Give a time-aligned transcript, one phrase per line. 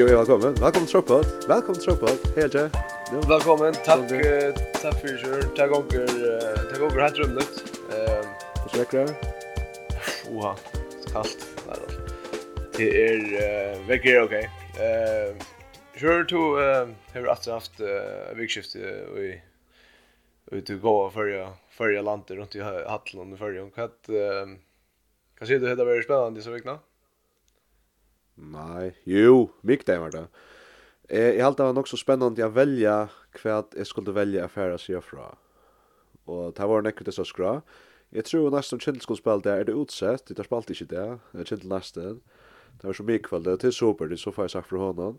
[0.00, 0.54] Jo, velkommen.
[0.56, 1.26] Velkommen til Tropod.
[1.48, 2.22] Velkommen til Tropod.
[2.32, 2.62] Hei, Elje.
[3.28, 3.74] Velkommen.
[3.84, 4.06] Takk,
[4.80, 5.42] takk for kjør.
[5.58, 6.06] Takk onker.
[6.08, 7.58] åker, takk åker hatt rømmet.
[7.90, 9.12] Hvordan vekker det?
[10.32, 10.54] Oha,
[11.10, 11.44] kaldt.
[12.78, 13.28] Det er,
[13.90, 14.34] vekker er ok.
[16.00, 16.48] Kjør to,
[17.12, 17.84] har alltid haft
[18.40, 19.36] vikskift i
[20.50, 23.68] ut och gå förra förra landet runt i Hattland förra.
[23.76, 23.90] Vad
[25.40, 26.78] vad ser du hur det var spännande så vikna?
[28.36, 30.24] Nei, jo, mykje det var det.
[31.10, 32.96] Eh, jeg halte det var nok så spennende å velge
[33.40, 35.32] hva jeg skulle velge affæra seg fra.
[36.30, 37.60] Og det var nekkert det så skra.
[38.14, 41.06] Jeg tror nesten Kjell skulle spille det, er det utsett, det har spalt ikke det,
[41.32, 42.20] det er Kjell nesten.
[42.80, 44.82] Det var så mye kveld, det er super, det er så får jeg sagt fra
[44.82, 45.18] hånden.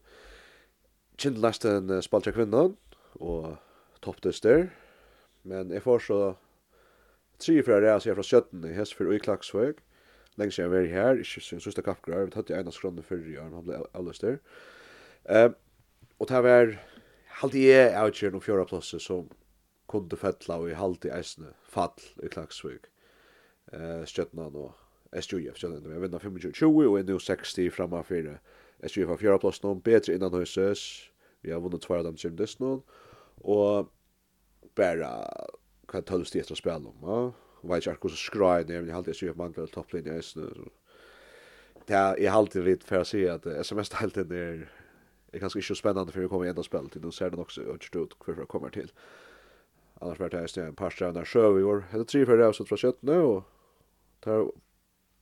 [1.21, 2.75] Kjell nesten spalte jeg kvinnen,
[3.19, 3.57] og
[4.03, 4.69] topptester.
[5.43, 6.19] Men jeg får så
[7.41, 9.81] tre fra det, jeg fra 17 i hest for Uiklagsvøk
[10.39, 13.25] lenge siden jeg var her, ikke sin sørste kappgrar, vi tatt i ena skronne før
[13.27, 14.39] i åren, han ble avløster.
[15.25, 15.55] Um,
[16.19, 16.73] og det var
[17.41, 19.27] halvt jeg av kjern om fjøra plasset som
[19.91, 22.79] kunde fettla og i halvt i eisene fall i Klagsvig,
[23.75, 24.71] uh, Stjøtnan og
[25.11, 28.11] SJF, Stjøtnan, vi vinner 25-20 og er nå 60 framme av.
[28.81, 30.85] SJF har fjøra plass noen, bedre innan høyses,
[31.41, 32.81] vi har vunnet tvær av dem kjern dessen
[33.41, 33.89] og
[34.77, 35.09] bare
[35.91, 38.90] hva tølst etter att spela om, va og vet ikke akkur så skrai ned, men
[38.90, 40.48] jeg halte jeg sier mangler topplinja i snu.
[41.88, 44.70] Det jeg halte litt for å si at sms helt inn er
[45.31, 47.54] er ganske ikke spennende for å komme i enda spill til, nå ser det nok
[47.54, 47.86] så ut
[48.20, 48.89] hvorfor jeg kommer til.
[50.02, 51.86] Annars var det en par strevner sjøv i år.
[51.92, 53.45] Hette tre for det også fra kjøttene, og
[54.26, 54.50] det er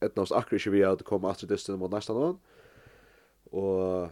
[0.08, 2.40] et navs akkurat ikke vi at komme at disten mot nesten noen.
[3.54, 4.10] Og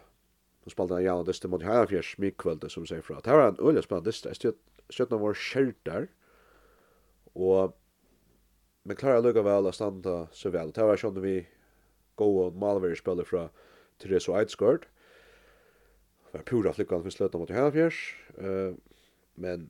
[0.68, 3.22] Hon spelade en jävla dyster mot Hajafjärs mikkvölde som säger fra.
[3.24, 4.34] Det var en öliga spännande dyster.
[4.90, 6.08] Stötna var skjölder.
[7.34, 7.74] Og
[8.88, 10.72] men klarar lukka vel å standa så vel.
[10.72, 11.42] Det var sånn vi
[12.18, 13.50] gå og malver spiller fra
[14.02, 14.88] Therese og Eidsgård.
[16.28, 18.16] Det Var pura flickan för sløtta mot Heinafjers.
[18.40, 18.76] Uh,
[19.36, 19.70] men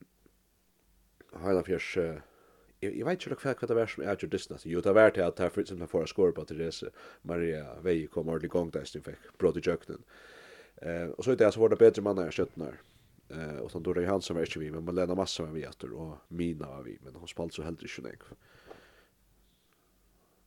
[1.34, 2.20] Heinafjers, uh,
[2.80, 4.66] jeg, jeg vet inte hva det var som är till distans.
[4.66, 6.84] Jo, det var til det att här som jeg får skåre på Therese
[7.22, 10.04] Maria Vei kom ordentlig gång da jeg fikk brått i köknen.
[10.82, 12.78] Uh, og så är det alltså våra bättre mannar i köttnar.
[13.28, 15.50] Eh, och sen då är det han var är inte vi, men Malena Massa var
[15.50, 18.22] vi efter och Mina var vi, men hon spalt så helt inte nekv.
[18.22, 18.36] Eh,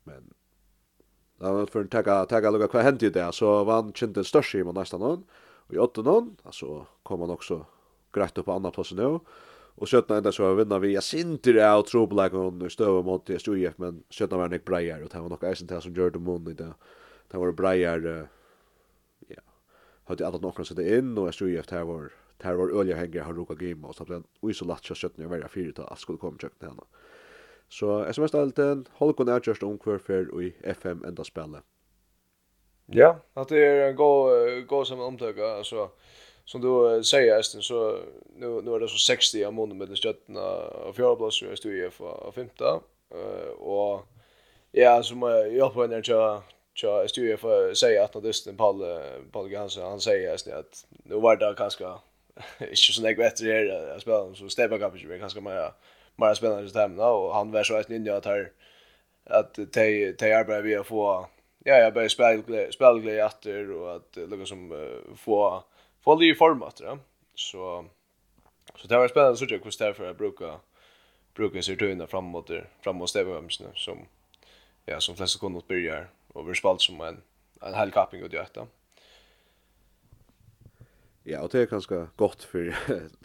[0.04, 0.34] Men
[1.40, 4.56] da var för att ta ta lugga vad hände det, så var han kände störst
[4.56, 5.24] i nästan någon
[5.72, 7.66] och i åtta någon alltså kom han också
[8.12, 9.20] grätt upp på andra plats nu
[9.76, 13.26] och sjötna ända så vinner vi jag synte det out trouble like on stöv mot
[13.26, 15.94] det stod ju men sjötna var Nick Breyer och det var nog isen till som
[15.94, 16.74] gjorde mån i det
[17.32, 18.28] det var Breyer
[19.28, 19.42] ja
[20.04, 22.96] hade alla några så det in och jag stod ju efter var där var ölja
[22.96, 25.72] hänger har rokat game och så att det så lätt så sjötna jag var fyra
[25.72, 26.84] ta skulle komma checka henne.
[27.72, 31.62] Så SMS-alten, Holkon er just om hver fer i FM enda spelle.
[32.92, 35.88] Ja, at det er en god, god som omtöka altså,
[36.46, 37.98] som du säger Esten, så
[38.36, 40.42] nu, nu är det så 60 av månaden med den stötterna
[40.86, 42.80] av fjärde plats i STUF av femte.
[43.16, 44.06] Uh, och
[44.72, 46.42] ja, så må jag hjälpa henne till
[46.74, 47.42] Tja, STUF
[47.78, 52.00] säger att när Dustin Palle, Palle Johansson, han säger att nu var det ganska,
[52.60, 55.72] inte så nägg bättre här att spela, så Stefan kanske inte ganska mer
[56.22, 58.52] mer spännande system då och han var så att ninja att här
[59.26, 61.28] att te te arbetar vi att få
[61.66, 65.64] ja jag börjar spela spela glädje efter och att lugga som uh, få
[66.02, 66.98] få form format ja.
[67.36, 67.86] Så
[68.76, 70.60] så det var spännande så jag kostar för att bruka
[71.34, 72.52] bruka sig till ända framåt
[72.84, 73.98] framåt stävmsen som
[74.86, 77.22] ja som flesta kunder börja och vi spalt som en
[77.62, 78.68] en hel kapping och djöta.
[81.26, 82.74] Ja, og det er ganske gott för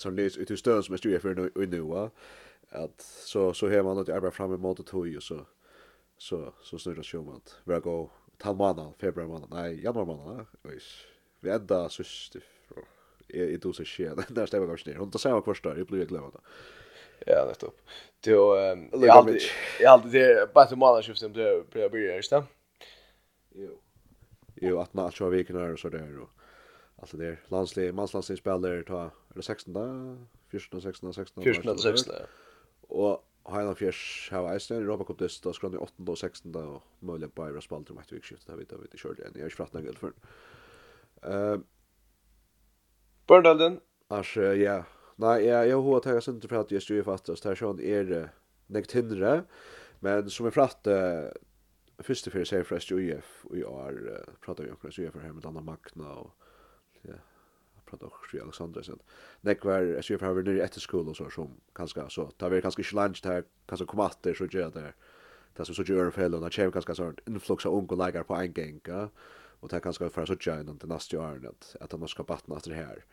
[0.02, 2.10] som lys ut i stöd som är styrer för nu nu va
[2.70, 5.46] at så så har man något arbete fram emot och tog och så
[6.18, 11.04] så så snurrar sig om att vi går talmana februari månad nej januari månad vis
[11.40, 12.36] vi ända sist
[13.28, 15.84] är det då så det där stämmer kanske ner hon tar sig av jag det
[15.84, 16.34] blir glömt
[17.26, 17.80] Ja, nettopp.
[18.20, 19.40] Det är alltid
[19.80, 22.44] jag alltid det bara till månaden skiftet blir blir blir just det.
[23.54, 23.80] Jo.
[24.54, 26.28] Jo, att man alltså veckan är så där och
[26.96, 32.14] alltså det landslig manslandslig manslandslagsspelare ta är det 16 där 14 16 16 14 16.
[32.90, 36.02] Og Heina Fjers har eisen, Europa Cup dist, da skrann i 8.
[36.02, 36.56] og 16.
[36.56, 39.36] og mulig på Eivra Spalter om etter vikskiftet, jeg vet at vi ikke kjørte enn,
[39.38, 41.64] jeg har ikke fratt noe gøy for den.
[43.30, 43.80] Børndalden?
[44.14, 44.80] Asj, ja.
[45.22, 48.10] Nei, jeg har hva tega sindri for at jeg styrir fattast, her sjån er
[48.74, 49.38] nekt hindre,
[50.04, 50.90] men som jeg fratt,
[52.04, 55.62] første fyrir seg fra SJUF, og jeg har pratet vi omkring SJUF her med Anna
[55.64, 56.34] Magna, og
[57.86, 58.98] prata och Sri Alexander sen.
[59.40, 62.96] Nek var jag ser för nere efter skolan så som kanske så tar vi kanske
[62.96, 64.92] lunch där kanske komma åter så gör det.
[65.56, 68.34] Det som så gör för hela när chef kanske så influx av unga lägger på
[68.34, 69.08] en gänga
[69.60, 72.56] och det kanske för så gör inte det nästa år att att de ska battna
[72.56, 73.04] efter det här.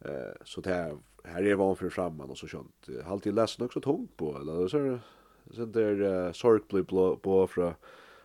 [0.00, 2.88] Eh så det här här är van för framman och så sånt.
[3.04, 4.98] Halt i läsen också tungt på eller så
[5.54, 7.74] sen där uh, sorg blå på från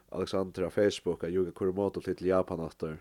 [0.10, 2.98] Alexandra Facebook att jag kurmoto till Japan efter.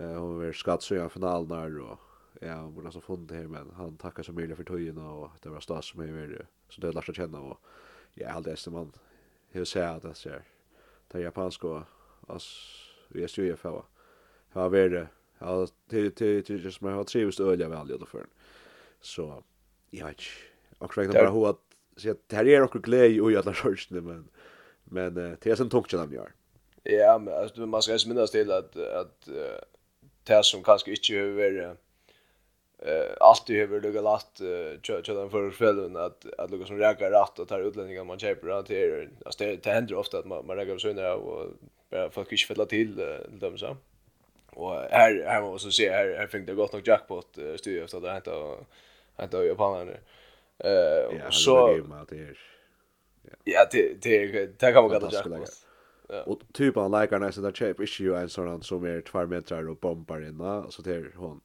[0.00, 1.98] Eh hon var skattsö i finalen där och
[2.40, 5.48] ja, hon har så funnit här men han tackar så mycket för tojen och det
[5.48, 7.58] var stas som är med så det är lätt att känna och
[8.14, 8.92] ja, allt det som man
[9.50, 10.42] hur säger att det ser.
[11.08, 11.82] Det japanska och
[12.26, 12.76] oss
[13.08, 13.82] vi är ju i FA.
[14.48, 15.08] Här det
[15.38, 18.26] Ja, till till till just med har trivs öliga väl då för.
[19.00, 19.42] Så
[19.90, 20.20] jag vet
[20.78, 21.60] och räkna bara hur att
[21.96, 24.28] så att här är också glädje och alla sorts men
[24.84, 26.32] men det är sen tungt de gör.
[26.82, 29.28] Ja, men alltså man ska minnas till att att
[30.30, 31.62] det som kanskje ikke har vært
[32.80, 34.40] eh alltid har lukka latt
[34.82, 38.48] kjøta den för kvällen att att lukka som räkar rätt och tar utlänningar man köper
[38.48, 41.52] att det är alltså det, det händer ofta att man man räkar sönder och
[41.90, 42.94] bara folk inte fälla till
[43.30, 43.76] till dem så.
[44.52, 48.10] Och här här måste se här här fick det gott nog jackpot studio efter det
[48.12, 48.28] hänt
[49.16, 49.96] hänt i Japan nu.
[50.58, 51.68] Eh och så
[53.44, 54.26] Ja, det det
[54.58, 55.69] det kan man kalla jackpot.
[56.12, 56.22] Ja.
[56.22, 59.68] Och typ av läkarna så där chef är ju en sån som är 2 meter
[59.68, 61.40] och bombar inna så där hon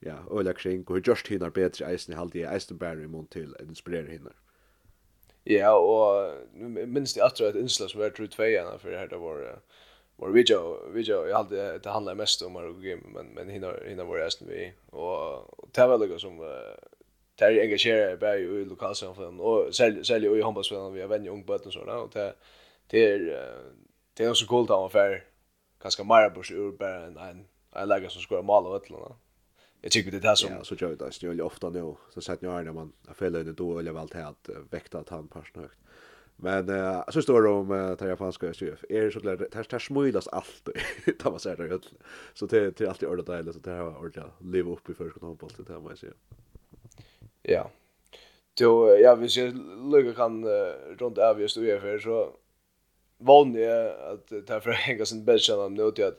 [0.00, 4.06] ja, öliga kring och just hinner bättre isen halt i Eisenberg i mån till inspirera
[4.06, 4.32] hinner.
[5.44, 6.34] Ja, och
[6.88, 9.58] minst jag tror att inslag som är tror tvåarna för det här det var
[10.16, 14.04] var video video jag hade det handlar mest om Mario Game men men hinner hinner
[14.04, 16.38] var eisen vi och tävlingar som
[17.34, 21.72] där engagerar jag i lokalsamfunnet och säljer säljer ju handbollsspelarna vi har vänner ung bötten
[21.72, 22.34] sådär och det
[22.86, 23.18] det är
[24.14, 25.24] det är så coolt att man får
[25.82, 29.16] ganska mer burs ur bara en en en lägger som ska måla och ötlarna.
[29.80, 32.42] Jag tycker det där som ja, så gör det det ju ofta nu så sett
[32.42, 35.60] jag när man jag fel det då eller väl till att väkta att han passar
[35.60, 35.78] högt.
[36.36, 38.84] Men eh så står det om eh, det japanska SJF.
[38.88, 40.68] Är så där där här smylas allt.
[41.04, 41.80] Det var så där.
[42.34, 44.30] Så det det är alltid ordet där så det här ordet jag
[44.72, 46.14] upp i förskott handboll det här man ser.
[47.42, 47.70] Ja.
[48.54, 49.52] Då ja, vi ser
[49.90, 50.44] lugga kan
[50.98, 52.36] runt av just det för så
[53.24, 56.18] vann är att det för hänga sin bättre än nu till att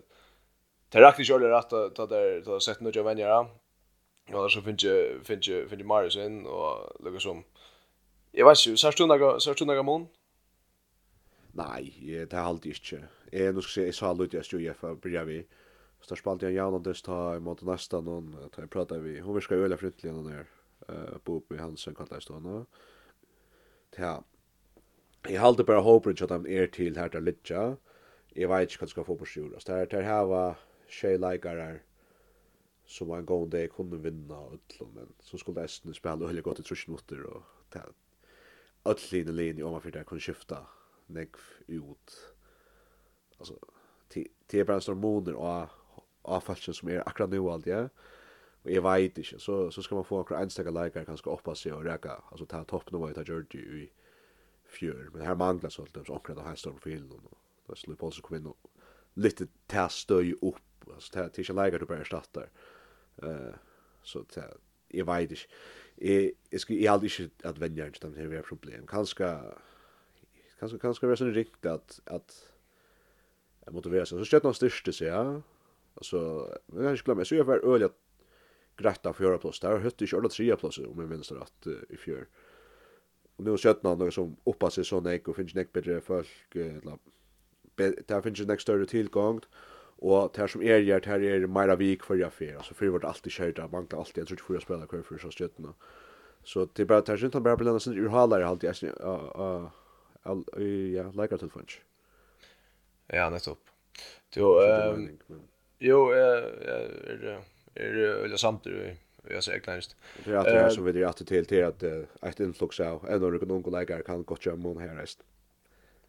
[0.90, 3.48] det rakt inte rätt att ta där ta sett något jag vänjer.
[4.32, 7.44] Ja, så finns ju finns ju finns ju Marius in och lukar som
[8.32, 10.08] Jag vet inte, så du några så du några mån?
[11.52, 13.08] Nej, det har alltid inte.
[13.32, 15.44] Jeg, nu ska se så jeg sa litt jeg studier for vi.
[16.02, 19.20] Så spalt jag jeg en jævn og mot nästa någon att jag pratar vi.
[19.20, 20.46] Hon vill ska öla fryktelig noen her,
[20.90, 22.66] uh, bo på i Hansen, kallet jeg stående.
[23.98, 24.24] Ja,
[25.30, 27.76] Jeg halde bare håper ikke at de er til her til Lidja.
[28.36, 29.60] Jeg vet ikke hva det skal få på sjura.
[29.60, 30.60] Så det er her var
[30.90, 31.80] tjej leikare
[32.86, 36.60] som var en gång det kunne vinna ötlom, men så skulle Esten spela och gott
[36.60, 37.44] i trusjnotter og
[38.86, 40.66] ötlin i linje om man det kunne skifta
[41.08, 42.36] negv ut.
[43.40, 43.56] Alltså,
[44.14, 45.70] det er bare en stor moner og
[46.24, 47.88] avfalsen som er akkurat nu alt, ja.
[48.64, 51.74] Og jeg vet ikke, så, så skal man få akkurat enstekka leikare kanskje oppa seg
[51.74, 53.90] og reka, altså ta toppnivå i ta gjørdi i
[54.74, 55.10] fjör.
[55.14, 57.38] Men här manglar så att de omkring har stor film och
[57.68, 58.58] då skulle Paulsen komma in och
[59.14, 60.92] lite testa ju upp.
[60.94, 62.50] Alltså det är inte läge du bara erstattar.
[63.16, 63.54] Eh
[64.04, 64.54] så det
[64.88, 65.42] jag vet inte.
[65.96, 68.88] Jag jag skulle jag aldrig inte att vänja inte det här problem.
[68.88, 69.40] Kanske
[70.60, 72.54] kanske kanske vara så riktigt att att
[73.66, 75.42] jag motiverar så stött någon styrste så ja.
[75.94, 76.18] Alltså
[76.66, 77.98] jag har glömt så jag var öl att
[78.78, 82.28] gratta för plus där hötte jag alla tre plus om jag minns rätt i fjör.
[83.36, 86.98] Och nu sköt någon som uppar sig så nek och finns nek bättre folk eller
[88.08, 89.42] där finns ju näck större tillgång
[90.04, 93.04] och där som är gjort här är mera vik för jag för alltså för vart
[93.04, 95.74] alltid kört där bankar alltid jag tror inte får spela kvar för så stötna.
[96.44, 99.72] Så det bara tar inte bara blanda sin urhalar alltid Jag
[100.94, 101.82] ja läkar till funch.
[103.08, 103.60] Ja, nettopp.
[104.36, 105.20] Jo, ehm
[105.80, 107.40] jo, är
[107.76, 107.94] är
[108.26, 108.96] eller samt du
[109.30, 109.96] jag säger klart.
[110.26, 111.84] Det är att det som vi det att till till att
[112.22, 115.24] ett influx av en och någon kollega kan gå till mån här rest.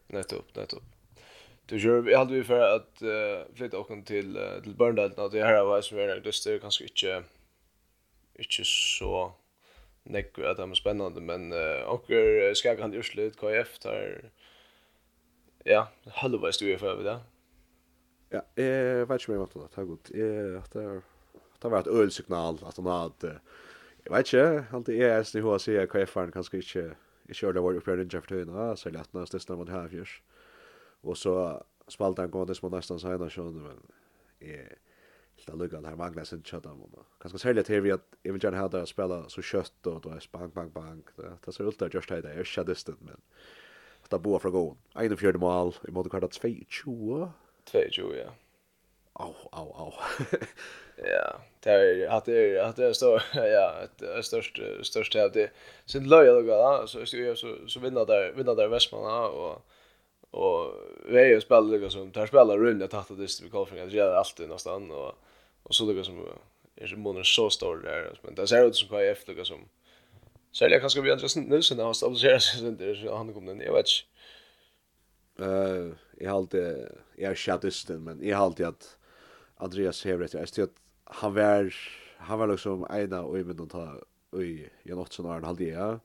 [0.06, 0.82] Nettopp, nettopp.
[1.66, 3.02] Du gör vi hade vi för att
[3.54, 7.22] flytta och till till Burndal när det här var så är det det kanske inte
[8.34, 9.32] inte så
[10.02, 11.52] nek att det är spännande men
[11.86, 12.04] och
[12.54, 14.30] ska kan det slut KF där
[15.64, 17.20] ja, halvvägs du är för det.
[18.28, 20.10] Ja, eh vet inte mer vad det har gått.
[20.14, 21.02] Eh att det
[21.64, 23.40] Det var ett ölsignal att han hade
[24.04, 26.94] jag vet inte, han det är SDH och säger KFaren kanske inte
[27.28, 28.44] i körde var uppe i Jeffrey
[28.76, 30.22] så lätt när det man här fjärs.
[31.00, 33.76] Och så spalt han gående som nästan så här sjön men
[34.40, 34.78] är
[35.36, 36.90] helt lugg att här sin inte köta honom.
[37.20, 40.52] Kanske särskilt här vi att även gärna hade spela så kött och då är bang,
[40.52, 40.72] bang.
[40.72, 41.06] bank.
[41.44, 43.20] Det ser ut att just det är distant, men
[44.08, 44.78] att bo från gång.
[44.94, 46.34] 41 mål i mot kvartat
[46.68, 47.30] 22.
[47.90, 48.43] 22 ja.
[49.16, 49.92] Au, au, au.
[50.96, 55.50] ja, det är att det att det står ja, det är störst störst att det
[55.86, 59.62] sin löja då va så så jag så så vinner där vinner där Västmanna och
[60.30, 60.74] och
[61.08, 63.92] vi är ju spelare liksom tar spelar runt att att det vi kallar för att
[63.92, 65.12] göra allt nästan och
[65.62, 66.28] och så det som
[66.76, 69.68] är så månader så stor där men det ser ut som vad efter liksom
[70.52, 73.74] så jag kanske vi Andreas Nilsson har stabiliserat sig sen så han kommer ner jag
[73.74, 73.86] vet
[75.38, 78.96] Eh, jag har alltid jag är men jag har alltid att
[79.56, 81.74] Andreas Hevret jag styrt han var
[82.16, 84.00] han var liksom ena och i men ta
[84.42, 86.00] i jag något sån där halde jag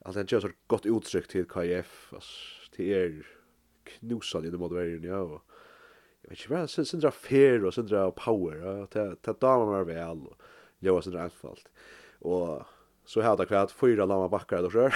[0.00, 3.26] att han gör så gott uttryck till KF alltså till er
[3.84, 5.42] knusad i den modvärden ja och
[6.22, 9.32] jag vet inte vad sen sen dra fair och sen dra power ja, ta ta
[9.32, 10.42] damer var väl och
[10.78, 11.68] jag var sen dra anfallt
[12.18, 12.62] och
[13.04, 14.78] så hade jag kvart fyra lama backar då så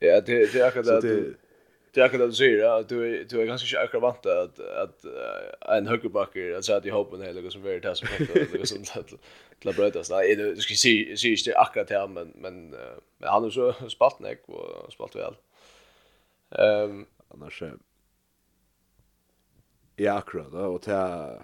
[0.00, 1.34] ja det det är akkurat det
[1.96, 5.04] det är akkurat det säger att du du är ganska säker vant att att
[5.60, 8.08] en högerbacker att säga att i hoppen hela något som är det som
[8.52, 8.82] det som
[9.60, 10.10] till att brötas.
[10.10, 12.70] Nej, du ska se se inte akkurat här men men
[13.18, 15.34] men han har så spalt näck och spalt väl.
[16.50, 17.62] Ehm annars
[19.96, 20.52] Ja, akkurat.
[20.52, 21.42] Och det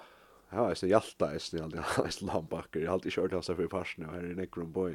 [0.54, 1.73] Ja, jag ser hjälta i snäll.
[1.75, 2.80] Jag är lambacker.
[2.80, 4.94] Jag har alltid kört hans för parsen och här i Necron Boy.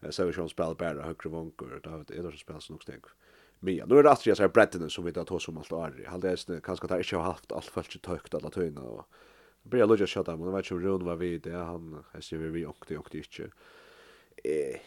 [0.00, 1.80] Jag ser vi som spelar bära högre vankor.
[1.82, 3.04] Det är det som spelar snuggstänk.
[3.04, 3.29] Mm.
[3.60, 3.86] Mia.
[3.86, 6.04] Nu är det Astrid så här Bretton som vi tar tås om allt och arg.
[6.04, 9.06] Halde jag kanske att jag inte har haft allt fullt tökt alla töjna och
[9.62, 12.24] blir lugnt att köta men jag vet inte om Rune var vid det han jag
[12.24, 13.50] ser vi åkte åkte inte.
[14.44, 14.80] Eh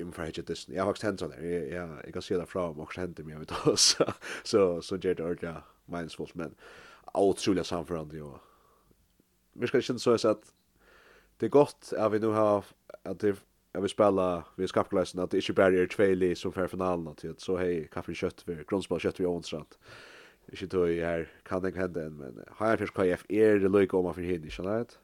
[0.00, 0.76] im för hit Disney.
[0.76, 1.42] Jag har också hänt så där.
[1.42, 3.96] Ja, jag kan se det fram och hänt mig vet oss.
[3.98, 4.12] Så
[4.44, 6.54] så så ger det ordja mindfulness men
[7.14, 8.38] otroliga samförande och
[9.52, 10.54] Vi ska känna så att
[11.36, 12.64] det är gott att vi nu har
[13.02, 13.36] att det
[13.72, 17.14] jag vill spela vi ska skapgläsen att det inte bara är två som för finalen
[17.14, 19.66] till så hej kaffe kött för grundspel kött vi onsdag
[20.52, 23.96] ikke tog her, kan det hende en, men har jeg først KF, er det løyke
[23.96, 24.98] om man for henne, ikke sant?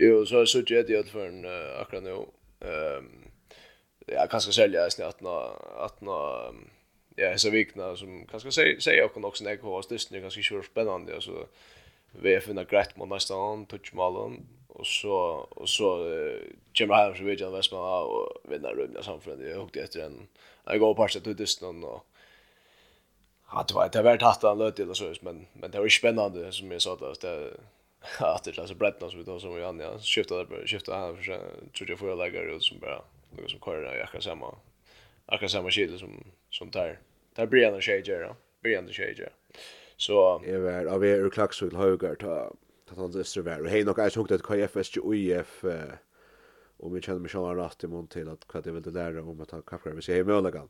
[0.00, 1.44] Jo, så er det ikke det för en
[1.80, 2.32] akkurat ehm
[2.64, 3.30] Um,
[4.08, 4.90] ja, kanskje selv jeg
[5.20, 5.34] nå
[5.84, 6.16] att nå,
[7.18, 10.66] ja, så vikna som kanskje säga säga kan også snakke hos det är ganska sjukt
[10.66, 11.46] spännande alltså
[12.12, 14.46] vi har funnit greit mot nästan touch malen,
[14.78, 15.16] och så
[15.50, 16.42] och så uh,
[16.74, 20.26] Jim Ryan så vidare jag vad och vinner rummet samfund jag hugde efter en
[20.64, 22.06] jag går på sätt ut just någon och
[23.42, 26.52] hade varit det vart hatt han löt eller så men men det var ju spännande
[26.52, 27.52] som jag sa då det
[28.18, 29.98] att det alltså Bretton som vi då som vi Anja.
[29.98, 31.22] Skiftade skiftade han för
[31.72, 34.54] tror jag får jag lägga ut som bara något som kör jag kan samma
[35.26, 36.98] jag kan samma skit som som där
[37.34, 39.32] där blir en shager då blir en shager
[39.96, 42.52] så jag var av er klaxvill höger ta
[42.90, 43.62] att han dösser vär.
[43.62, 45.64] Och hei nok är sjukt att KFS UIF, UF
[46.78, 49.40] om vi kjenner meg själva rett i mån till att kvart jag vill lære om
[49.40, 50.68] att han kaffar vi ser i möjligen.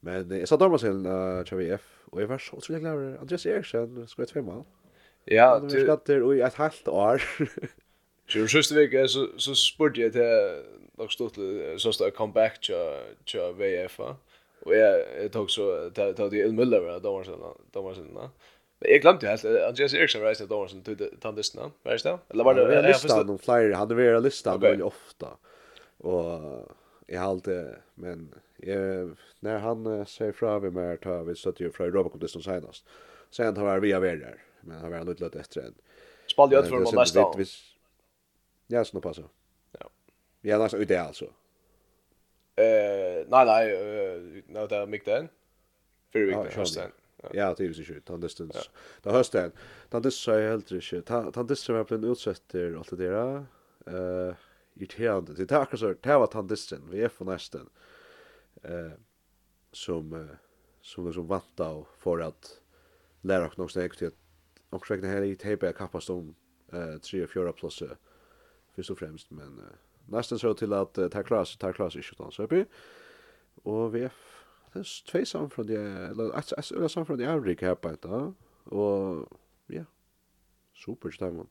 [0.00, 3.46] Men jeg sa damer til uh, Chavi F och var så utrolig glad over Andreas
[3.46, 4.64] Eriksen, ska jag tvimma.
[5.26, 7.22] Ja, du skatter i et halvt år.
[8.28, 10.62] Sjur sista vecka så så spurte jag till
[10.98, 11.38] nog stort
[11.76, 12.74] så så comeback till
[13.24, 14.00] till VF.
[14.62, 17.40] Och jag tog så tog det Elmüller då var sen
[17.72, 18.18] då var sen.
[18.82, 21.72] Men jag glömde helt Andreas Eriksson reste då som tog den listan.
[21.82, 22.18] Var det?
[22.28, 25.28] Eller var det en lista någon flyer hade vi listan lista väldigt ofta.
[25.98, 26.40] Och
[27.06, 31.70] jag har alltid men jag, när han säger fra vi mer tar vi stötte ju
[31.70, 32.86] från Europa kom det som senast.
[33.30, 35.74] Sen har vi er där men har väl lite efter en.
[36.26, 37.32] Spalde ut för man nästa.
[38.66, 39.24] Ja, så passar.
[39.78, 39.88] Ja.
[40.40, 41.24] Ja, nästa ute alltså.
[42.56, 45.28] Eh, nej nej, eh, nu där mycket den.
[46.12, 46.90] För vi kan köra sen.
[47.32, 48.08] Ja, det är ju sjukt.
[48.08, 48.52] Han distans.
[48.54, 48.62] Ja.
[49.02, 49.50] Det hörs det.
[49.90, 51.08] Han distans är helt riktigt.
[51.08, 53.46] Han distans är bland utsätter allt det där.
[53.86, 54.34] Eh,
[54.74, 55.32] irriterande.
[55.34, 56.82] Det tar så det var han distans.
[56.90, 57.68] Vi är för nästan.
[58.62, 58.92] Eh
[59.72, 60.28] som
[60.80, 62.60] som liksom vanta och för att
[63.20, 64.14] lära oss något snägt att
[64.70, 66.34] och räkna här i tape kappas om
[66.72, 67.82] eh 3 och 4 plus
[68.74, 69.60] först och främst men
[70.06, 72.66] nästan så till att ta klass ta klass i 17 så uppe
[73.62, 74.31] och VF
[74.72, 78.32] det er tvei samfunn jeg, eller et øyla samfunn jeg har ikke her
[78.66, 79.26] og
[79.70, 79.84] ja,
[80.74, 81.48] super stemmen.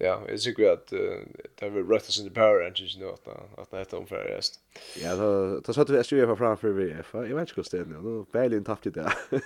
[0.00, 3.26] Ja, jeg er sikker at det har vært rett og slett power engines nå at
[3.26, 4.62] det heter omfra rest.
[4.96, 8.94] Ja, da satt vi SUF framfor VF, jeg vet ikke hva stedet nå, Berlin tappte
[8.94, 9.04] det.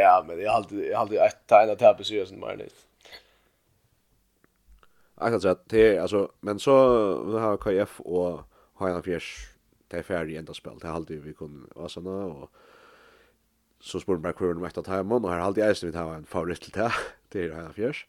[0.00, 0.60] Ja, men jeg har
[1.00, 2.84] alltid et tegn av tappet syre som var litt.
[5.16, 6.76] Akkurat sett, det er altså, men så
[7.40, 8.44] har KF og
[8.78, 9.30] Høyna Fjers
[9.90, 10.78] det er ferdig enda spill.
[10.80, 12.50] Det er alltid vi kunne åsene, og
[13.80, 16.60] så spør man med om etter timen, og her alltid jeg vi tar en favoritt
[16.60, 16.90] til det,
[17.32, 18.04] det er her fjørs.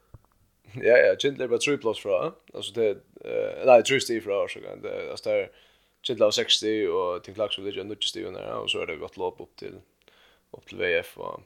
[0.89, 2.33] Ja, ja, Kindler var 3 plus fra.
[2.55, 2.89] Altså det,
[3.25, 5.49] uh, nei, 3 stig fra, så kan det, altså det er
[6.05, 8.91] Kindler var 6 stig, og Tink Laks var litt 9 stig under, og så er
[8.91, 9.79] det gått lopp opp til,
[10.53, 11.45] opp til VF, og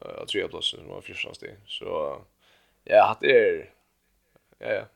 [0.00, 1.54] uh, 3 plus, som var 14 stig.
[1.70, 1.98] Så,
[2.90, 3.66] ja, hatt er,
[4.60, 4.86] ja, ja,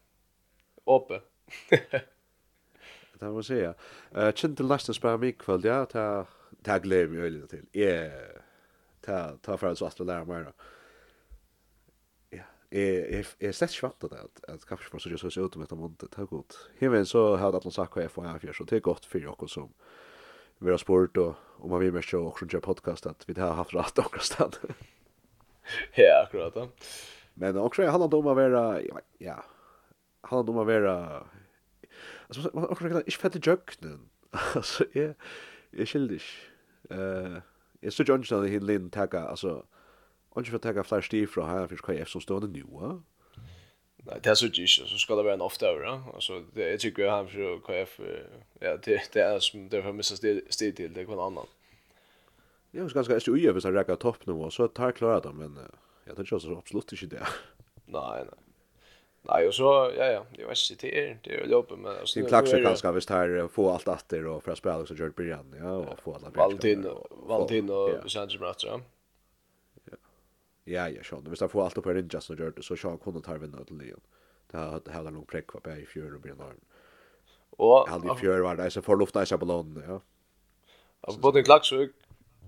[0.87, 1.21] åpe.
[3.21, 3.77] det må jeg si, ja.
[4.17, 6.35] Uh, Kindler Laks spør meg kveld, ja, det er,
[6.65, 7.63] det er gleder meg øyne til.
[7.77, 8.11] Jeg,
[9.07, 10.75] det er, det er for at så at vi lærer meg, ja
[12.71, 15.83] är är slett svart att att att kanske för så just så ut med dem
[15.83, 16.71] och ta gott.
[16.79, 19.05] Här väl så har det någon sak jag får här för så det är gott
[19.05, 19.73] för jag som
[20.59, 23.53] vi har sport och om man vill mer show och göra podcast att vi har
[23.53, 24.57] haft rätt och stad.
[25.95, 26.55] ja, akkurat.
[26.55, 26.69] Då.
[27.35, 28.83] Men också jag handlar om att vara
[29.19, 29.45] ja,
[30.21, 31.27] handlar om att vara
[32.27, 34.09] alltså man också kan ich fette jöknen.
[34.55, 35.15] Alltså är
[35.71, 36.23] är skildig.
[36.91, 37.37] Eh,
[37.81, 39.67] är så Johnson i Lin tagga alltså
[40.39, 42.65] Och för att ta fler stil från här för KF som står det nu.
[43.97, 46.03] Nej, det är så ju så ska det vara en ofta över.
[46.15, 48.01] Alltså det jag tycker han för KF
[48.61, 50.17] ja det det är som det för missa
[50.51, 51.47] stil till det kan annan.
[52.71, 55.21] Ja, det är ganska är ju över så räcka topp nu och så tar klarar
[55.21, 55.59] dem men
[56.05, 57.27] jag tror så absolut inte det.
[57.87, 58.35] Nej, nej.
[59.23, 62.29] Nej, och så ja ja, det var shit det det är jobb men alltså det
[62.29, 65.73] klaxar ganska visst här få allt åter och för att spela så gör Brian ja
[65.73, 68.71] och få alla Valentin Valentin och Sanchez Matra.
[68.71, 68.81] Ja.
[70.69, 71.25] Ja, ja, sjón.
[71.29, 73.65] Hvis han får alt opp i rinja som gjør det, så sjón kunne ta vinna
[73.65, 74.05] til Leon.
[74.49, 76.61] Det har det heller noen prekk på i fjør og blir naren.
[77.59, 77.89] Og...
[77.89, 79.99] Halv i fjør var det, så får lufta i seg ja.
[81.09, 81.47] Og på den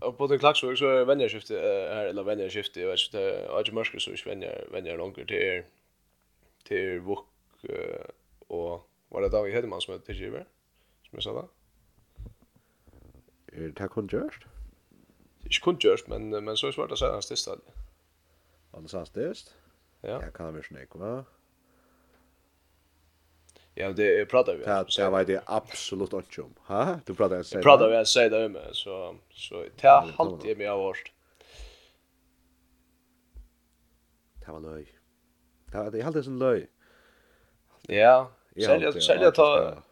[0.00, 3.75] og på den så er vennerskiftet her, eller vennerskiftet, jeg vet ikke, det er ikke
[3.75, 5.65] mørker så ikke venner, venner langer til
[6.65, 7.27] til Vuk
[8.49, 10.45] og var det David Hedemann som er tilgiver,
[11.05, 11.43] som jeg sa da?
[13.53, 14.47] Er det her kun gjørst?
[15.45, 17.61] Ikke kun gjørst, men, men så er det svært å si hans tilstand.
[18.71, 19.54] Anders Astis.
[20.00, 20.23] Ja.
[20.23, 21.25] Jag kan väl snakk, va.
[23.75, 24.65] Ja, det er pratar vi.
[24.65, 26.54] Det det var det absolut inte om.
[26.67, 27.00] Ha?
[27.06, 27.63] Du pratar jag säger.
[27.63, 31.13] Pratar vi jag säger det om så så ta halt i mig av vårt.
[34.47, 34.87] Det var löj.
[35.67, 36.67] Det var det helt en löj.
[37.89, 38.30] Ja.
[38.56, 39.83] Sälja sälja ta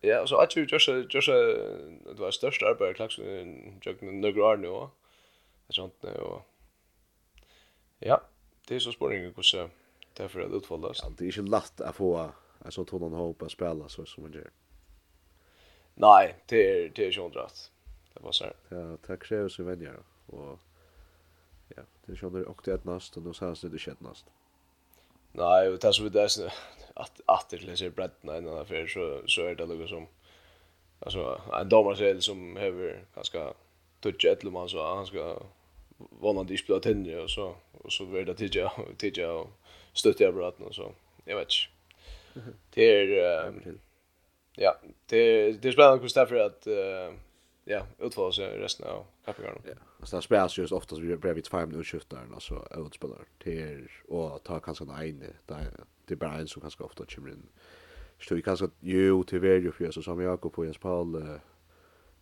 [0.00, 3.18] Ja, så att ju just just det var största arbete klax
[3.82, 4.88] jag några år nu.
[5.66, 6.49] Det sånt och
[8.02, 8.20] Ja,
[8.68, 9.68] det är så spårning hur så
[10.14, 11.00] därför att utvaldas.
[11.02, 12.30] Ja, det är inte lätt att få en
[12.64, 14.50] alltså tonen hoppa spela så som man gör.
[15.94, 17.72] Nej, det är det är ju rätt.
[18.14, 18.54] Det var så här.
[18.68, 20.58] Ja, tack så mycket vänner och
[21.68, 24.26] ja, det är ju och det är näst och då så här det shit näst.
[25.32, 26.52] Nej, och det som det där
[26.94, 30.06] att att det läser bredden innan affär så så är det något som
[30.98, 33.54] alltså en domare som behöver ganska
[34.00, 35.42] touch ett man så han ska
[36.22, 39.50] vanande ikke ble tenner, och så, och så vill det tidja tidja och
[39.92, 40.92] stötta jeg braten, og så,
[41.26, 41.68] jag vet inte
[42.74, 43.74] Det er, uh,
[44.58, 44.70] ja,
[45.10, 47.14] det det er spennende hvordan det er for uh,
[47.66, 49.60] ja, utfalla sig resten av kappingarna.
[49.66, 53.24] Ja, alltså det spelas just ofta så vi blir vid 5 minuter skiftar, alltså utspelar
[53.42, 55.70] till och ta kanske en ene, där
[56.08, 57.48] det är bara en som kanske ofta kommer in.
[58.18, 61.40] Så vi kanske ju till varje för så som Jakob och Jens Paul eh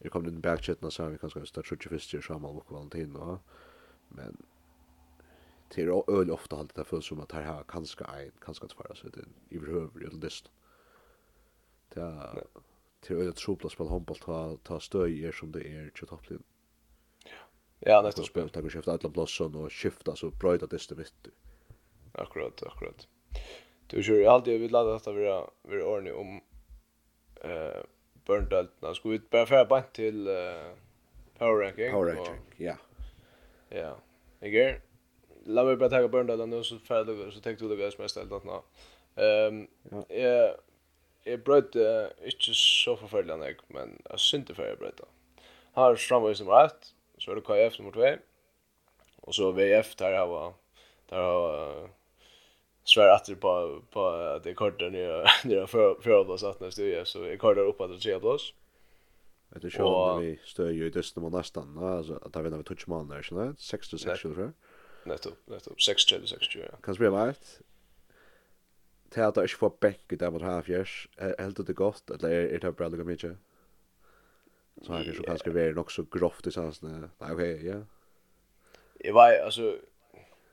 [0.01, 3.39] är kommer den backchatten så vi kanske startar 20 först i Shamal och Valentin och
[4.09, 4.37] men
[5.75, 9.09] det är öl ofta allt det för som att här kanske en kanske att så
[9.09, 10.51] det i behöver ju list.
[11.89, 12.45] Det
[13.01, 16.43] till öl att tropla spela handboll ta ta stöjer som det är till topplin.
[17.25, 17.31] Ja.
[17.79, 21.29] Ja, nästa spel tar vi skifta alla blåsen och skifta så bröta det mitt.
[22.13, 23.09] Akkurat, akkurat.
[23.87, 26.41] Du kör ju alltid vid ladda detta vara vara ordning om
[27.41, 27.83] eh
[28.29, 28.95] Burndaltna.
[28.95, 30.35] Ska vi bara färra bant till uh,
[31.39, 31.91] Power Ranking?
[31.91, 32.77] Power Ranking, ja.
[33.69, 33.97] Ja.
[34.41, 34.81] Iger.
[35.45, 38.17] Låt mig bara ta på den så för det så tänkte du det guys mest
[38.17, 38.65] eller nåt.
[39.17, 39.69] Ehm
[40.09, 40.51] eh
[41.25, 45.01] jag bröt uh, inte så förfärligt än men jag synte för jag bröt.
[45.73, 48.23] Har framvis nummer 1 så är det KF nummer 2.
[49.21, 50.53] Och så VF där har var
[51.09, 51.89] där har uh,
[52.85, 57.25] svär att på på att det kortet ner ner för för oss att nästa så
[57.25, 58.55] är kortet uppåt och tre plus.
[59.61, 62.89] Det är jag vi stöjer ju det som nästan alltså att där vinner vi touch
[62.89, 64.53] man där så 6 till 6 tror jag.
[65.05, 66.77] Netto, netto 6 till 6 ja.
[66.83, 67.61] Kan spela ett.
[69.11, 71.09] Teater är inte fått bänk där mot half years.
[71.39, 73.37] Helt det gott eller är det bra lika mycket.
[74.83, 76.73] Så här kanske kanske vara nog så grovt i sån
[77.19, 77.83] Nej okej, ja.
[78.99, 79.79] Jag var alltså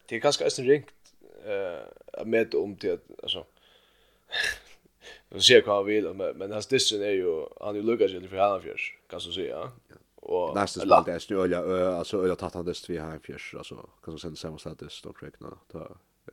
[0.05, 1.13] det är kanske är ringt
[1.43, 3.45] eh med om det alltså
[5.35, 8.11] Och så ser jag vad vill men men hans dissen är ju han är Lucas
[8.11, 9.71] eller för han fjärs kan så säga.
[10.15, 14.13] Och nästa spalt är stöla alltså eller tatt han dist vi här fjärs alltså kan
[14.13, 15.79] så sen samma sätt dist och räkna ta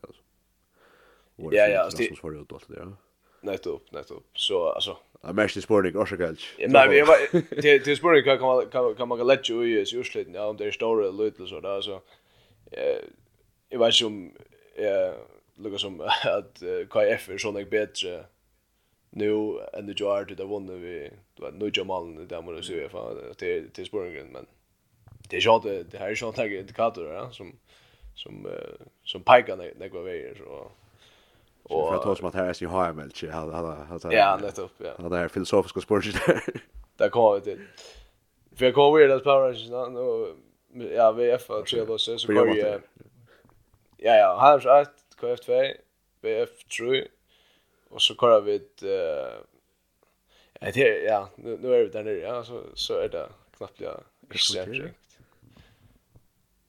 [0.00, 0.22] alltså.
[1.36, 2.96] Ja ja, det är så för det där.
[3.40, 4.38] Nettopp, upp, upp.
[4.38, 6.46] Så alltså Ja, mest i spårning, också kanskje.
[6.58, 7.16] Ja, men jeg var,
[7.62, 10.66] til, til spårning kan man, kan, kan man lette jo i utslitten, ja, om det
[10.66, 12.00] er store eller lite, så da, altså,
[12.72, 13.06] eh,
[13.70, 14.32] jeg vet ikke om,
[14.78, 15.12] jeg
[15.56, 16.00] lukker som
[16.38, 17.70] at KF er sånn jeg
[19.14, 23.34] nu än det gör det vann vi då nu jamal the där man så för
[23.38, 24.46] det till Sportgren men
[25.28, 27.52] det är själva det här är själva tag indikator ja som
[28.14, 28.46] som
[29.04, 30.70] som pekar när det går vägen så
[31.62, 34.38] och för att ta som att här är ju har väl inte hade hade ja
[34.42, 35.02] nettopp ja.
[35.02, 36.42] hade här filosofiska spåret där
[36.96, 37.58] där kommer det
[38.56, 39.70] för jag kommer det Power Rangers
[40.70, 42.80] nu ja VF och tre då så så går ju
[43.96, 44.88] ja ja har ett
[45.20, 45.72] KF2
[46.22, 47.06] VF3
[47.92, 52.44] och så kör vi ett eh det ja nu, nu är vi där nere ja
[52.44, 54.00] så så är det knappt jag
[54.30, 54.70] exakt.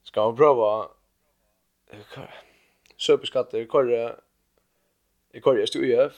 [0.02, 0.88] Ska vi prova
[2.96, 4.16] Söperskatter, korre,
[5.34, 6.16] i korre, jeg stod i F,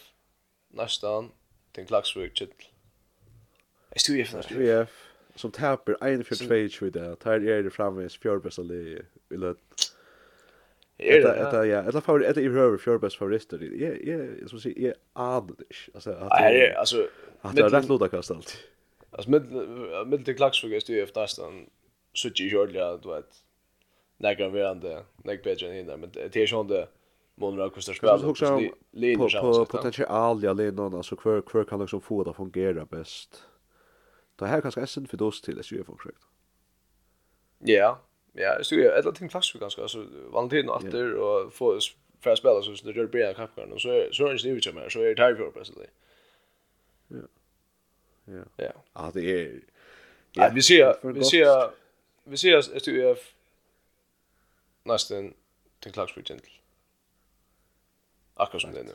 [0.69, 1.33] nästan,
[1.75, 2.67] till Klaxvik Kittel.
[3.93, 4.63] Jeg stod i F, næstan.
[4.63, 4.87] i
[5.37, 8.99] som taper 1-4-2 i det, tar er det framvis fjordbesta i
[9.31, 9.96] løtt.
[10.99, 11.35] Er det?
[11.35, 13.59] Etta, ja, etta favorit, etta i röver fjörbäst favorister.
[13.59, 15.65] Jag, jag, som säger, jag anade inte.
[15.95, 17.09] Alltså, att det, alltså,
[17.41, 18.57] att det är rätt låda kast allt.
[19.11, 19.31] Alltså,
[20.07, 21.67] mitt till klacksfugg är styr efter nästan
[22.15, 23.31] sutt i kjordliga, du vet,
[24.17, 26.89] nägra verande, nägra bättre än hinna, men det är sånt det
[27.35, 28.09] månader av kostar spel.
[28.09, 28.61] Jag också
[29.17, 33.43] på, på potentialia linan, alltså kvar, kvar kan liksom få det att fungera bäst.
[34.37, 36.23] Det här kanske är synd för dos till SUF-projekt.
[37.59, 38.01] Ja,
[38.39, 41.81] Ja, så jag ett ting fast ganska alltså Valentino åter och få
[42.21, 44.73] för att spela så så det gör bra kapkan och så så är det ju
[44.73, 45.77] mer så är det tight för precis.
[47.09, 47.17] Ja.
[48.25, 48.45] Ja.
[48.57, 48.73] Ja.
[48.93, 49.61] Ah det är
[50.33, 51.71] Ja, vi ser vi ser
[52.25, 53.19] vi ser att du är
[54.83, 55.35] nästan
[55.81, 56.51] till Klagsburg gentle.
[58.35, 58.93] Akkurat som det nu.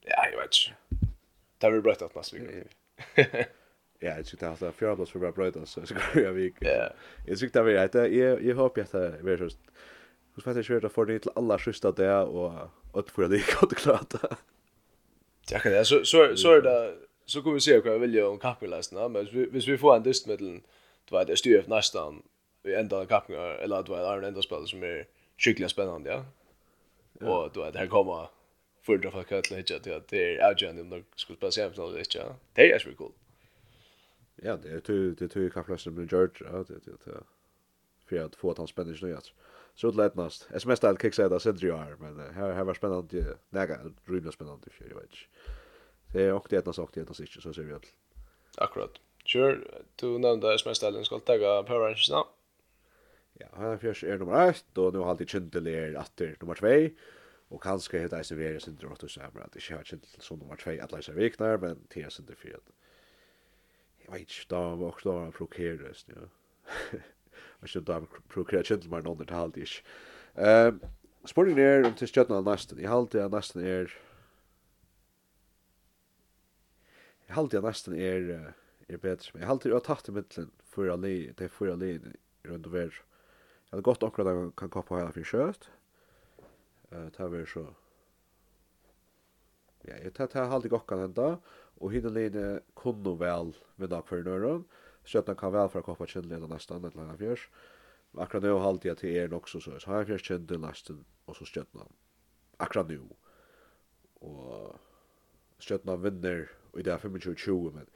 [0.00, 0.56] Ja, jag vet.
[1.58, 3.46] Det blir bra att nästa vecka.
[3.98, 6.54] Ja, jag tyckte att fjärde plats för bara bröda så så går jag vik.
[6.60, 6.90] Ja.
[7.26, 9.56] Jag tyckte att det är jag hoppas att det är så.
[10.34, 12.52] Hur ska jag köra för det till alla sista där och
[12.92, 14.36] att för det går att klara det.
[15.50, 18.22] Ja, kan det så så så är det så kommer vi se vad jag vill
[18.22, 20.62] om kappläsarna, men hvis vi får en dyst mellan
[21.04, 22.22] du vet det styr nästan
[22.64, 25.06] i ända av kappen eller du vet en enda spel som är
[25.38, 26.24] skickligt spännande,
[27.20, 27.44] ja.
[27.44, 28.28] Och du vet här kommer
[28.82, 31.64] för dra för att hitta till att det är avgörande om de skulle spela sig
[31.64, 32.24] eller inte.
[32.52, 33.12] Det är ju kul
[34.36, 37.22] ja, det är tur det tur kan flasha med George ja, det det det.
[38.06, 39.32] för att få att han spänner nu att.
[39.74, 40.48] Så det lättast.
[40.50, 44.70] SMS där kicks out sen det är men här här var spännande näga rymligt spännande
[44.70, 45.10] för jag vet.
[46.12, 47.86] Det är också det att sagt det att sig så ser vi att.
[48.58, 48.90] Akkurat.
[49.26, 49.58] Sure,
[49.96, 52.22] du nämnde SMS där ska ta Power Rangers nu.
[53.38, 56.54] Ja, han är fjärs är nummer 1 och nu har alltid Chintel är åter nummer
[56.54, 56.94] 2.
[57.48, 60.56] Och kanske heter det Severia syndrom att du säger att det är Chintel som nummer
[60.56, 62.70] 2 att läsa viknar men det är synd för att
[64.06, 66.22] jag vet inte då var också då prokeras ja.
[67.60, 69.82] Jag skulle då prokera gentleman under halt is.
[70.34, 70.80] Ehm
[71.26, 72.78] Sporting er om til stjøtna nesten.
[72.78, 73.90] Jeg halte at nesten er...
[77.26, 78.28] Jeg halte at nesten er,
[78.86, 79.32] er bedre.
[79.32, 81.96] Men jeg halte at tatt i middelen for li det er for li
[82.46, 82.94] rundt og ver.
[82.94, 85.66] Jeg hadde gått akkurat at jeg kan koppa her for kjøtt.
[86.92, 87.66] Uh, det har vært så...
[89.86, 91.28] Ja, jeg tar halte ikke akkurat enda.
[91.76, 94.56] Og hinne leine kunne vel vinna hver nøyre.
[95.06, 97.46] Stjøtna kan vel fra koppa kjennleina nesten et langt fjørs.
[98.16, 99.84] Akkurat nå halte jeg til er nok så søys.
[99.84, 101.86] Har jeg fjørs kjennleina nesten, og så stjøtna.
[102.58, 103.06] Akkurat nå.
[104.26, 104.76] Og
[105.62, 107.90] stjøtna vinner, og i det er 25-20, men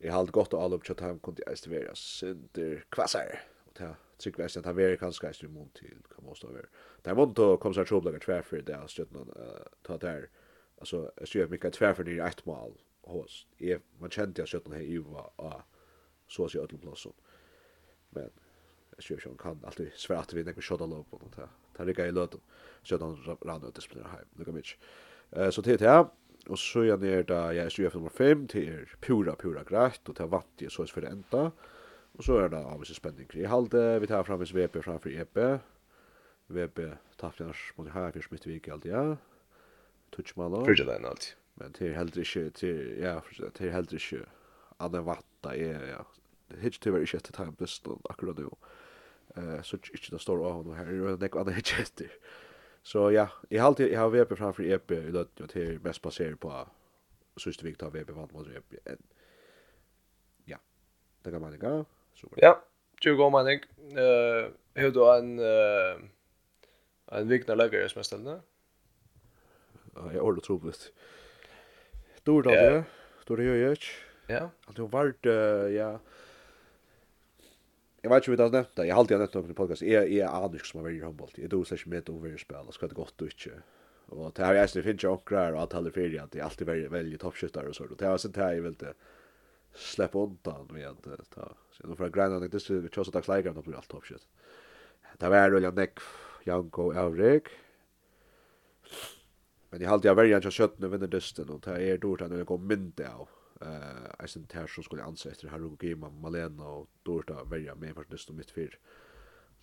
[0.00, 3.38] jeg halte godt å alle oppkjøtt ham kunne jeg stivere sinter kvassar.
[3.66, 6.66] Og det tycker vi att han är ganska i mån till kan måste vara.
[7.02, 9.24] Där mån då kommer så tjoblaga tvärför det är stödna
[9.82, 10.28] ta där.
[10.78, 12.78] Alltså jag ser mycket tvärför det är ett mål
[13.10, 13.44] hos.
[13.60, 15.62] Jeg, man kjente jeg søtten her i var av
[16.30, 17.14] så å si ødelen.
[18.16, 18.30] Men
[18.96, 21.48] jeg tror ikke han kan alltid svære at vi nekker kjødda lov på noe.
[21.74, 22.42] Det ligger i løten.
[22.86, 24.30] Søtten rann ut disiplinere heim.
[24.38, 24.76] Lukka mitj.
[25.50, 25.96] Så til det
[26.52, 30.02] Og så er jeg det, jeg er styrf nummer 5, det er pura, pura greit,
[30.08, 31.46] og det er vant jeg sås for det enda.
[32.14, 33.30] Og så er det av avvis spenning.
[33.32, 35.40] Jeg halde, vi tar fram framvis VP framfor EP.
[36.52, 36.82] VP
[37.18, 38.92] tappjans mot her, fyrir smittvik, alltid.
[38.92, 39.16] ja.
[40.12, 40.62] Tutschmala.
[40.68, 41.43] Fyrir det enn.
[41.54, 44.26] Men det är helt inte till ja, det är helt inte
[44.76, 46.06] alla vatta är ja.
[46.58, 48.56] Hitch till very shit time best akkurat då.
[49.36, 52.10] Eh så inte det står av och här är det andra hitchester.
[52.82, 56.40] Så ja, i halt jag har VP framför EP i det det är mest baserat
[56.40, 56.68] på
[57.36, 58.74] sista vikt tar VP vad mot EP.
[60.44, 60.58] Ja.
[61.22, 61.84] Det kan man gå.
[62.14, 62.38] Super.
[62.42, 62.64] Ja.
[63.00, 63.48] 20 går man.
[63.48, 66.10] Eh hur då en eh
[67.06, 68.40] en vikna lägger jag som ställde.
[69.94, 70.92] Ja, jag ordet troligt.
[72.24, 72.84] Stor då det.
[73.22, 73.56] Stor det ju
[74.26, 74.50] Ja.
[74.66, 76.00] Att det vart ja.
[78.02, 78.86] Jag vet inte hur det har nämnt det.
[78.86, 79.82] Jag har alltid nämnt det på podcast.
[79.82, 81.30] Jag är anig som har varit i handboll.
[81.34, 82.66] Jag tror särskilt med över spel.
[82.66, 83.50] Det Ska det gott och inte.
[84.06, 86.66] Och det här är det finns ju åkrar och allt håller för att det alltid
[86.66, 87.84] väljer, väljer toppskyttar och så.
[87.84, 88.94] Det har sett här i väl inte
[89.74, 91.52] släppa undan med att ta.
[91.70, 94.26] Så då för jag grinda när det är så att jag på blir allt toppskytt.
[95.18, 95.98] Det var väl jag Neck,
[96.44, 97.48] Janko Elrik.
[99.74, 102.28] Men jag hade jag värjan jag kött nu vinner dysten och det är dårt när
[102.28, 103.28] det går mynte av.
[103.60, 107.52] Eh, jag sen här så skulle anse efter här och Gema Malena och dårt att
[107.52, 108.78] värja med för dysten mitt fyr.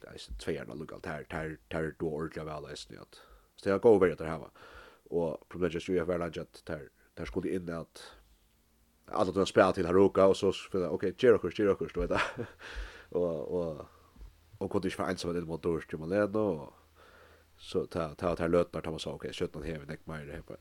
[0.02, 3.22] Det är sen tvärna lugalt här här här då ordla väl är det att.
[3.56, 4.52] Så jag går över det här va.
[5.10, 8.12] Och problemet är ju att värjan att där där skulle in att
[9.06, 12.12] alla de spelar till Haruka och så för okej, Jerokurs, Jerokurs, du vet.
[13.10, 13.86] Och och
[14.58, 16.74] och kunde ju för ensam med det mot Dorst Malena och
[17.62, 20.42] så ta ta ta lötnar ta man sa okej sköttan hevi neck mer det här
[20.42, 20.56] på.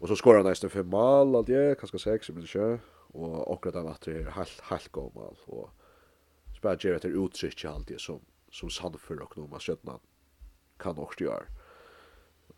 [0.00, 2.78] Och så skorar han nästan för mål allt det kanske sex men sjö
[3.12, 5.70] och akkurat han att det halt halt gå mål och
[6.56, 10.00] spelar Gerard till utsikt allt det som som för och Noma sköttan
[10.76, 11.44] kan också göra.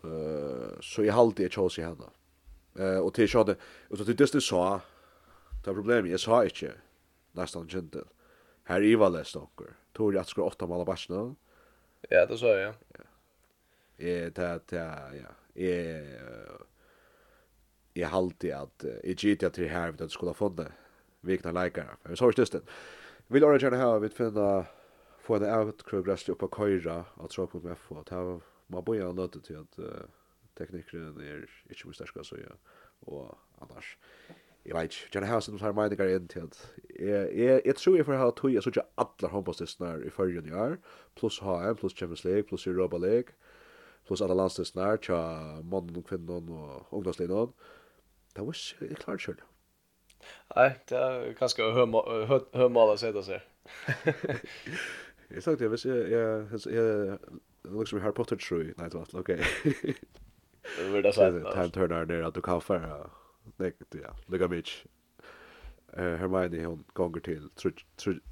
[0.03, 2.09] Eh så i halt det Chelsea henne.
[2.79, 3.55] Eh och till så det
[3.89, 4.81] och så det det så
[5.63, 6.73] ta problem jag sa inte
[7.31, 8.03] nästan gentle.
[8.63, 9.67] Här Ivalest stocker.
[9.93, 11.35] Tror jag att ska åtta mål av Barcelona.
[12.09, 12.73] Ja, det sa jag.
[12.97, 13.03] Ja
[14.01, 16.21] eh ta ta ja eh
[17.93, 20.71] jag halti att i GTA 3 här vid att skulle få det
[21.21, 21.97] vikna likar.
[22.03, 22.55] Men så är det just
[23.27, 24.65] Vill Origin ha vid finna
[25.19, 28.41] få en out crew rest upp och köra att tro på med få att ha
[28.67, 29.79] man bojar något till att
[30.57, 32.55] teknikern är inte måste ska så ja
[32.99, 33.97] och annars.
[34.63, 36.71] Jag vet inte, jag har sådana här meningar in till att
[37.65, 40.77] jag tror jag får ha tog, jag såg inte alla handbollstestnar i förrjun i år,
[41.15, 43.27] plus HM, plus Champions League, plus Europa League,
[44.07, 47.53] plus alla landslistnar, tja mannen och kvinnen och ungdomslinjen.
[48.33, 49.41] Det var ikke klart själv.
[50.55, 51.63] Nej, det er ganske
[52.53, 53.41] høymål å sette seg.
[55.31, 57.17] Jag sa det, jag, jag, jag,
[57.63, 59.27] det looks like Harry Potter true jeg, nei, det var alt.
[60.77, 61.45] Det var det sant.
[61.53, 63.09] Time turner nere at du kan fære,
[63.57, 64.47] nei, ja, lukka
[65.93, 67.49] Eh Hermione, hon gonger til,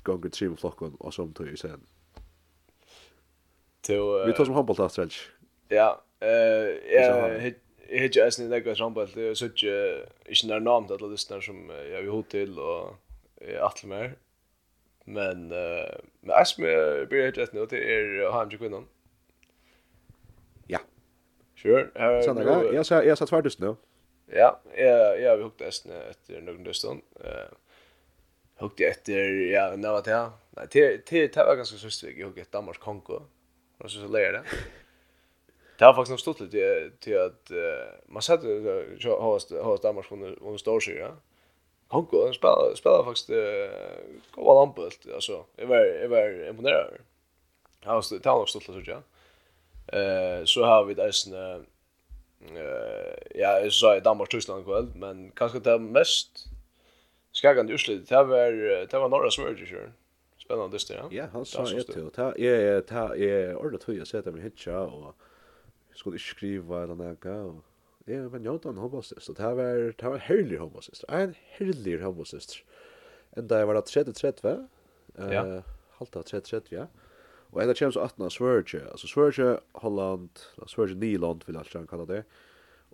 [0.04, 1.88] gånger tre flockon och som tog ju sen.
[3.82, 5.32] Till Vi tar som handboll där ikke?
[5.72, 6.30] Ja, eh
[6.94, 7.54] jag
[7.90, 11.42] jag hittar ju snälla några samband det så inte inte när namn att alla lyssnare
[11.42, 12.96] som jag vill hot till och
[13.60, 14.16] att mer.
[15.06, 16.66] Men eh men Asme
[17.06, 18.86] blir det rätt nu det är han ju kvinnan.
[20.68, 20.80] Ja.
[21.56, 21.88] Sure.
[21.96, 23.76] Eh jag sa jag sa tvärtom nu.
[24.38, 27.02] Ja, jag jag vill hukta esten efter någon dustan.
[27.24, 27.54] Eh
[28.56, 30.30] hukta efter ja, när vad det här.
[30.50, 30.68] Nej,
[31.06, 33.22] till det var ganska så stygg hukta Danmark Kongo.
[33.78, 34.44] Och så så lär det.
[35.80, 37.52] Det har faktiskt stått lite till att
[38.06, 38.42] man sett
[39.00, 41.12] så host host Danmark från från Storsjö.
[41.88, 43.30] Kongo han spelar spelar faktiskt
[44.32, 46.94] gå all anbult alltså jag var jag var imponerad.
[47.84, 49.02] Jag har stått talar stort så ja.
[50.00, 51.62] Eh så har vi det sen eh
[53.36, 56.46] ja jag sa i Danmark Tyskland kväll men kanske det mest
[57.32, 58.52] skagande utslut det var
[58.92, 59.92] det var norra Sverige sure
[60.38, 61.08] spännande det ja.
[61.12, 62.10] Ja, han sa ju till.
[62.12, 65.16] ta är ta är ordet hur jag sätter mig hitcha och
[66.00, 69.82] skulle ikke skriva eller noe, og jeg var njød av en homosist, og det var,
[70.00, 72.56] det var herlig homosist, en herlig homosist.
[73.38, 74.64] Enda jeg var da 30-30,
[75.36, 75.44] ja.
[76.00, 76.88] halta 30-30, ja.
[77.50, 82.06] Og enda kjem så 18 av Sverige, altså Sverige, Holland, Sverige, Nyland vil alt kalla
[82.10, 82.24] det,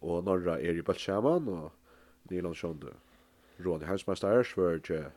[0.04, 2.92] og Norra er i Balsjaman, og Nyland sjåndu.
[3.64, 5.12] Rån i heimsmeister, Sverige,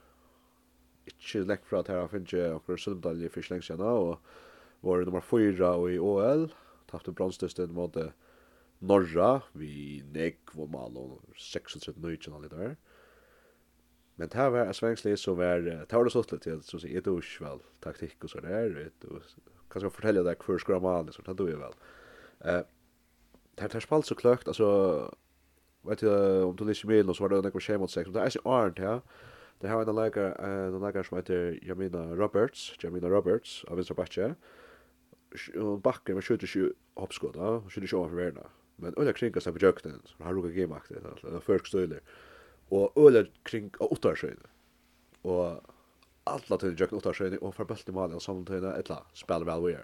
[1.08, 4.18] ikke lekk fra at her har finnet ikke akkurat sølvmedalje for ikke lengst igjen, og
[4.86, 6.48] var nummer 4 og i OL,
[6.88, 7.96] Tapte bronsdøsten mot
[8.80, 12.76] Norra vi nek var mal og 36 nøytjen og litt der.
[14.18, 17.44] Men det var svensklig så var det var det sånn til så sier det ikke
[17.44, 19.20] vel taktikk og så der vet du
[19.68, 21.78] kan skal fortelle deg hvor skal man så det du vel.
[22.44, 22.64] Eh
[23.58, 24.68] det har spalt så kløkt altså
[25.86, 26.10] vet du
[26.46, 28.78] om du lyser med så var det noe skjem mot seg, det er så arnt
[28.78, 29.00] ja.
[29.58, 34.34] Det har en lager en lager som heter Jamina Roberts, Jamina Roberts av Vinstra Batche
[35.56, 39.58] och backar med 27 ju hoppskott då skjuter ju över värna men öle krinkas på
[39.58, 42.00] jökten har roga game det alltså den första stöler
[42.68, 44.40] och öle kring åtta skön
[45.22, 45.60] och
[46.24, 49.62] alla till jökten åtta skön och för bästa mål och sånt där ettla spel väl
[49.62, 49.76] vi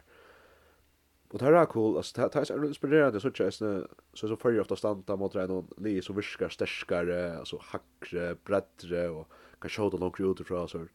[1.29, 4.37] Och det här är cool, alltså det här är inspirerande så tjejs så så så
[4.37, 9.29] följer ofta stanta mot det li som viskar stärskare, alltså hackre, bredre och
[9.61, 10.87] kan skjuta långt utifrån så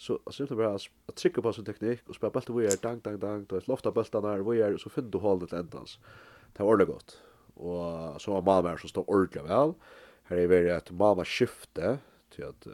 [0.00, 0.74] så alltså inte bara
[1.06, 3.90] att trycka på sin teknik och spela bulten vi är dang dang dang då lofta
[3.90, 5.98] bulten där vi är så finner du hålet ändans.
[6.52, 7.22] Det var det gott.
[7.54, 9.74] Och så var Malmö som står ordentligt väl.
[10.22, 11.98] Här är det att Malmö skifte
[12.30, 12.66] till att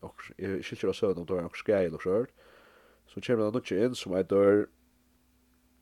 [0.00, 2.26] och jag skiljer oss om då och ska jag och.
[3.06, 4.66] Så kommer det något in som är där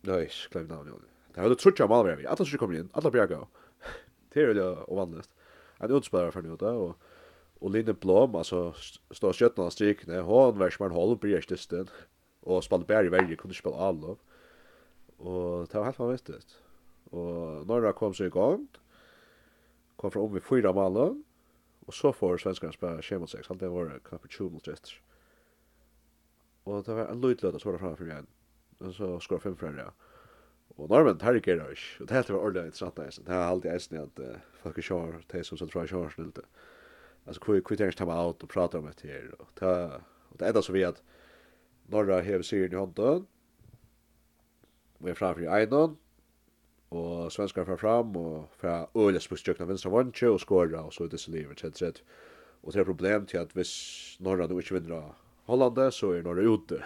[0.00, 1.00] Nej, skrev namn jag.
[1.34, 2.26] Det har du trutcha Malmö vi.
[2.26, 2.88] Alla skulle komma in.
[2.92, 3.48] Alla bra gå.
[4.32, 5.30] Det är ju ovanligt.
[5.78, 6.96] Att utspelare för nu då och
[7.60, 8.72] Og Line Blom, alltså
[9.10, 11.88] står skötten av strikene, hun var som en håll på restisten.
[12.42, 14.16] og spalte bare i värje, kunde spille alle.
[15.18, 16.34] Og det var helt vanvittig.
[17.12, 18.68] Og når det kom så i gang,
[19.98, 21.24] Kom fra om vi fyra malen.
[21.86, 23.50] og så får svenskarna spille 5 mot 6.
[23.50, 25.00] Allt det var kanske 20 mot 30.
[26.64, 28.26] Og det var en löjtlöd att svara framför igen.
[28.78, 29.84] Och så skor fem föräldrar.
[29.84, 29.90] Ja.
[30.76, 32.00] Og normen tar ikke rush.
[32.00, 33.26] Og det var ordentlig interessant.
[33.26, 36.08] Det er alltid eisen i at uh, folk er kjør, det er som sentral kjør
[36.08, 36.42] snilte.
[36.42, 36.77] Uh,
[37.28, 40.46] alltså hur hur tänker ta ut och prata om det här och ta och det
[40.46, 41.02] enda så vi att
[41.86, 43.26] norra har sig i handen.
[44.98, 45.96] vi är framför i Einon
[46.88, 51.10] Och svenskar fram fram och för öliga spustjøkna vänstra vantje och skåra och så ut
[51.10, 51.82] disse livet, etc.
[52.60, 55.14] Och det er problem till att hvis Norra nu inte vinner
[55.44, 56.84] Hollande, så är Norra ute.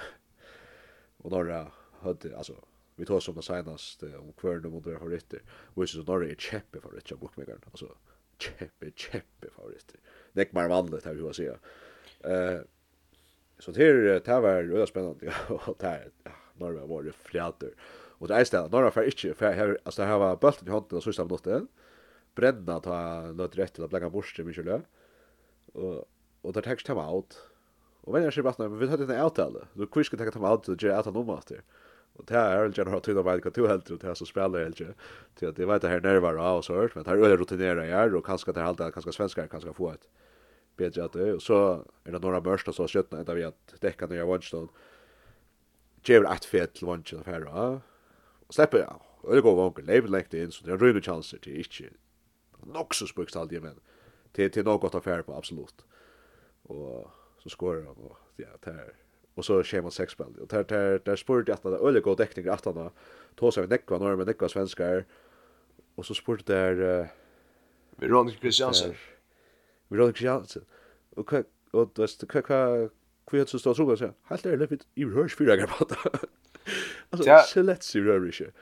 [1.16, 2.54] Och Norra hade, alltså,
[2.96, 5.40] vi tar som det senast om hver nu mot favoritter,
[5.74, 7.96] og vi synes Norra är kjeppe favoritter av Bookmaker alltså
[8.38, 10.00] kjeppe, kjeppe favoritter
[10.32, 11.58] nek mer vanligt här hur jag säger.
[12.20, 12.60] Eh
[13.58, 16.10] så det här det var röda spännande och det här
[16.54, 17.74] norra var det flätor.
[18.18, 20.70] Och det är ställt några för inte för här alltså det här var bulten i
[20.70, 21.66] handen och så sista det.
[22.34, 24.80] Bränna ta något rätt till att lägga bort det mycket lö.
[25.72, 26.08] Och
[26.42, 27.38] och det text ta out.
[28.00, 29.66] Och vem är sig bara vi hade en avtal.
[29.72, 31.62] Då kvisk kan ta ta out det är att han master.
[32.12, 34.64] Och det här är ju har tid av vad du helt det här så spelar
[34.64, 34.92] helt ju.
[35.40, 38.14] Så att det vet det här nervar och så hört, men här är rutinerat är
[38.14, 40.08] och kanske det halta kanske svenskar kanske få ett
[40.76, 44.06] bättre att det och så är det några börsta så skötna inte vi att täcka
[44.06, 44.68] nya Watchstone.
[46.04, 47.80] Ger ett fel till Watchstone för ja.
[48.46, 49.00] Och släpper jag.
[49.20, 51.92] Och det går vankel level läkt in så det är runda chanser till inte.
[52.66, 53.80] Nog så spukst allt men
[54.32, 55.84] till till något affär på absolut.
[56.62, 58.94] Och så skorar han och ja, det här
[59.34, 62.48] och så schema sex spel och där där där sport att det öle god täckning
[62.48, 62.90] att han
[63.34, 65.04] då så vi näckva norr men näckva svenskar
[65.94, 67.06] och så sport där uh,
[67.96, 68.94] Veronica Christiansen
[69.88, 70.64] Veronica Christiansen
[71.16, 72.90] och kvar och det kvar kvar
[73.26, 75.86] kvar så står så så helt är lite i hörs fyra grabbar
[77.10, 78.52] alltså så lätt så rör det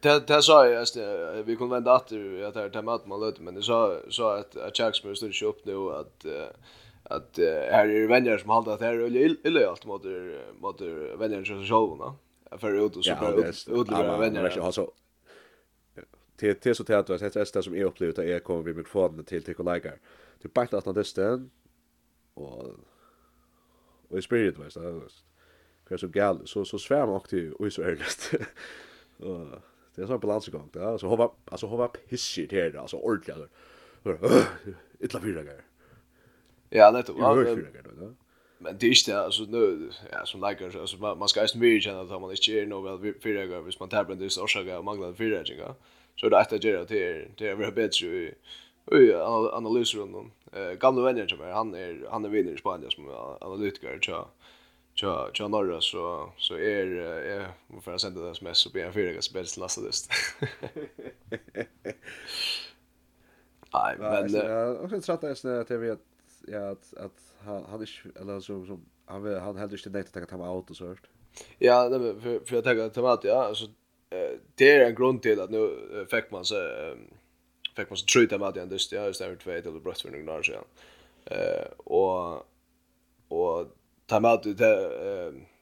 [0.00, 0.96] Det det sa jag just
[1.44, 4.56] vi kunde vända att att det här mötet man löt men det sa sa att
[4.56, 6.26] att Jacksmur stod upp nu att
[7.04, 10.04] att uh, här är vänner som håller att det är illa allt mot
[10.60, 10.80] mot
[11.18, 12.16] vänner som så va
[12.58, 14.90] för ut och så bara utlösa vänner alltså
[16.36, 18.76] till till så till att det är det som är upplevt att jag kommer med
[18.76, 19.98] mikrofonen till till kollegor
[20.42, 21.50] du bara at det stön
[22.34, 22.66] och
[24.08, 25.10] och i spirit vet det.
[25.88, 28.34] hur så gal så så svær man til och så ärligt
[29.18, 29.46] och
[29.96, 33.48] det är så balansgång där så hova alltså hova pissigt här alltså ordentlig.
[34.04, 34.46] alltså
[35.00, 35.64] illa fyra gånger
[36.76, 38.14] Ja, det är det.
[38.58, 41.80] Men det är inte alltså nu ja som likar alltså man, man ska ju smyga
[41.80, 44.82] känna att man inte är nog väl fyra gånger hvis man tappar det så ska
[44.82, 45.74] man glömma fyra gånger.
[46.16, 48.34] Så det är att göra till det är väl bättre i
[48.86, 49.14] Oj,
[49.52, 53.10] analyser om eh gamla vänner som är han är han är vinnare i Spanien som
[53.40, 54.28] analytiker så
[54.94, 58.92] tja tja norra så så är är varför jag sände det sms så blir en
[58.92, 60.10] fyra gånger bättre lastadist.
[63.74, 64.32] Nej, men...
[64.32, 65.96] Jag har också trattat en sån här till
[66.48, 67.86] ja att att han hade
[68.20, 71.06] eller så som han han hade inte nekt att ta mig out och så hört.
[71.58, 73.66] Ja, det för för jag tänker tomat ja, alltså
[74.54, 76.54] det är en grund till att nu fick man så
[77.76, 80.38] fick man så tror jag att det är just där två till brott för några
[80.38, 80.64] år sedan.
[81.24, 82.46] Eh och
[83.28, 83.66] och
[84.06, 84.54] ta med att det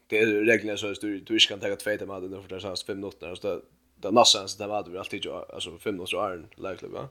[0.07, 2.77] det är reglerna så du du ska ta två till med det för det är
[2.77, 3.63] så 5 minuter så det
[3.97, 7.01] det nästan så det var det alltid alltså 5 minuter är lägligt va.
[7.01, 7.09] Eh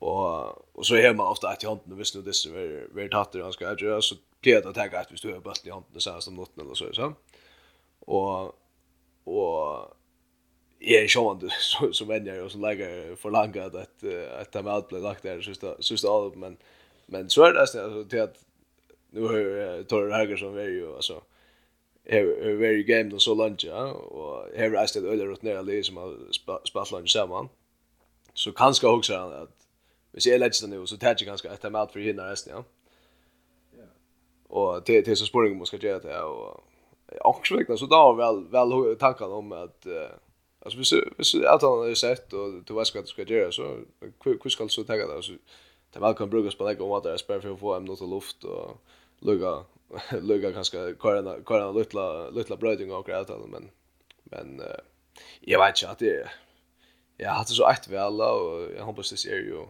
[0.00, 3.08] Och och så är man ofta att i handen visst nu det så är vi
[3.08, 6.10] tatt det ganska jag så det att ta att vi står bara i handen så
[6.10, 7.14] här som något eller så så.
[8.00, 8.54] Och
[9.24, 9.96] och
[10.80, 14.04] är sjön så så vänjer jag och så lägger för långt att
[14.40, 16.56] att ta med allt blir lagt där sista sista allt men
[17.06, 18.36] men så är det alltså till att
[19.10, 21.22] nu har Torre Hagersson är ju alltså
[22.04, 25.96] är very game och så lunch ja och här är det öliga runt ner som
[25.96, 26.16] har
[26.64, 27.48] spallat lunch samman
[28.34, 29.59] så kanske också att
[30.12, 32.52] Hvis jeg legger det nå, så tar jeg ganske etter med alt for hinner resten,
[32.52, 32.62] ja.
[34.50, 36.62] Og til, til så spør jeg om göra skal gjøre det, og
[37.24, 40.10] ångsvekna, så da var vel, vel tankene om at uh,
[40.62, 43.78] Alltså hvis hvis allt annat är sett och du vet vad du ska göra så
[44.24, 45.32] hur ska du så ta det så
[45.92, 47.84] det väl kan brukas på något om att det är spärr för att få en
[47.84, 48.80] något luft och
[49.18, 49.64] lugga
[50.20, 53.70] lugga kanske korna korna lilla lilla bröding och allt men, men
[54.24, 54.62] men
[55.40, 56.30] jag vet inte att det
[57.16, 59.66] jag hade så ett väl och jag hoppas det ser ju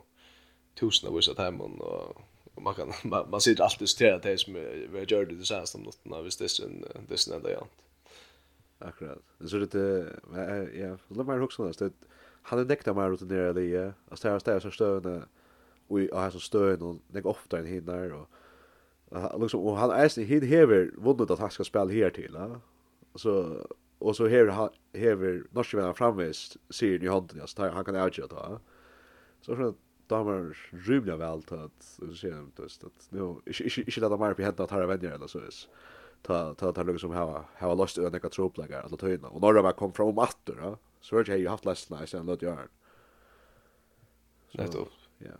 [0.81, 2.20] tusen av vissa timon och
[2.62, 6.24] man kan man, man sitter alltid stera det som vi gör det senaste om natten
[6.24, 6.68] visst det är
[7.09, 7.70] det är ända jant.
[8.78, 9.18] Akkurat.
[9.45, 9.74] Så det
[10.35, 11.78] är ja, låt mig huxa det.
[11.78, 11.93] Det
[12.43, 13.95] hade däckt mig ut där det är.
[14.09, 15.22] Alltså där står så stövna
[15.89, 18.28] och jag har så stövna och det går ofta en hinner och
[19.41, 22.61] liksom och han är hit hever vunnit att han ska spela här till, ja
[23.14, 23.64] Så
[23.99, 28.61] och så hever hever norska vänner framvis ser ni handen alltså han kan outja ta.
[29.41, 29.74] Så så
[30.11, 34.42] damer rymliga väl till att se dem just att nu inte inte låta mer på
[34.42, 35.50] hända att ha vänner eller så är
[36.22, 39.40] ta ta ta lugg som här här lost över några troplagar att ta in och
[39.40, 40.78] några var kom från åter ja.
[41.00, 42.58] Så har jag haft last night sen låt jag
[44.52, 44.88] netto
[45.18, 45.30] ja.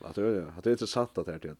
[0.00, 1.56] Att det att det är sant att det är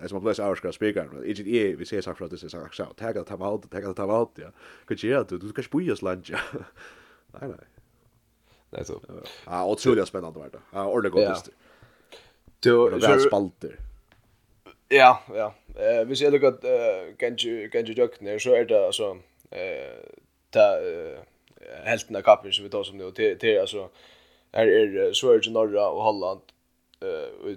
[0.00, 2.42] as man plus hours ska speak men it är vi ser sagt för att det
[2.44, 4.50] är sagt så tagga ta mal det ta mal ja.
[4.84, 5.38] Kunde jag du?
[5.38, 6.30] Du kanske bojas lunch
[7.32, 7.75] nej nej
[8.78, 9.00] alltså.
[9.46, 10.58] Ja, otroligt spännande vart det.
[10.72, 11.48] Ja, ordentligt gott just.
[12.60, 13.78] Du väl spalter.
[14.88, 15.54] Ja, ja.
[15.74, 19.16] Eh, vi ser luckat eh Genji jag ner så är det alltså
[19.50, 19.96] eh
[20.50, 20.78] ta
[21.84, 23.88] helten av kappen som vi tar som nu till till alltså
[24.52, 26.40] här är Sverige norra och Holland
[27.00, 27.56] eh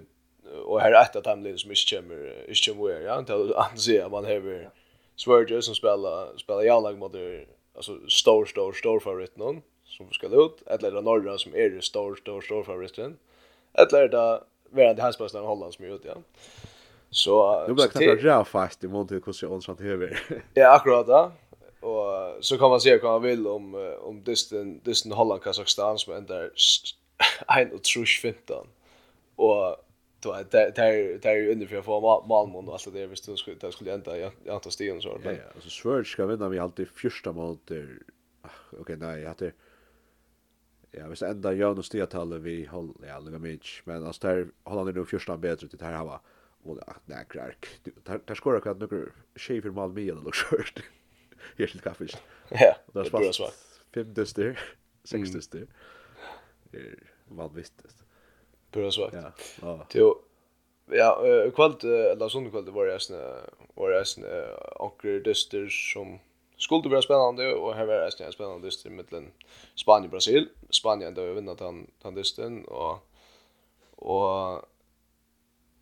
[0.64, 4.08] och här är ett av dem som inte kommer inte kommer ja inte att se
[4.08, 4.70] man har
[5.16, 7.14] Sverige som spelar spelar jag lag mot
[7.76, 11.82] alltså stor stor stor favorit någon som ska ut, eller det norra som är det
[11.82, 13.16] stor, stor, stor favoriten,
[13.72, 14.40] eller är det
[14.84, 16.14] hans hemsmästaren Holland som är ute, ja.
[17.10, 17.64] Så...
[17.68, 20.22] Nu blir det knappt rätt fast i mån till hur jag ånsant över.
[20.54, 21.32] Ja, akkurat då
[21.88, 26.14] Och så kan man se vad man vill om, om dysten, dysten Holland Kazakstan som
[26.14, 26.50] ändrar
[27.58, 28.24] 1 och trus
[29.36, 29.76] Och
[30.20, 33.36] då där där där är under för att få Malmö och allt det visst du
[33.36, 35.20] skulle det skulle ända jag antar stigen så.
[35.24, 37.70] Ja, ja, alltså Schwörd ska vinna vi alltid första mot
[38.80, 39.52] okej nej, jag hade
[40.94, 44.44] ja, hvis det enda jøvn og stiatallet vi holder, ja, lukka mitj, men altså, der
[44.66, 46.18] holder han jo fyrsta bedre til det her hava,
[46.66, 47.68] og ja, nekker ark,
[48.06, 50.82] der skorar kvart nukker tjej fyrir mal eller skjørt,
[51.58, 52.10] her til kaffe,
[52.50, 53.60] ja, det er bra svart,
[53.94, 54.58] fem dyster,
[55.04, 55.68] seks dyster,
[56.74, 57.94] er vanvittig,
[58.74, 59.30] bra svart, ja,
[59.94, 60.10] ja,
[60.90, 61.12] ja,
[61.54, 63.46] kvalt, eller sånn kvalt, var jeg var
[63.78, 66.18] var jeg var jeg dyster som,
[66.60, 69.30] skulle bli spännande och här var det en spännande dyst i mitten
[69.74, 70.48] Spanien och Brasil.
[70.70, 73.06] Spanien ändå vinna den den dysten och
[73.96, 74.62] och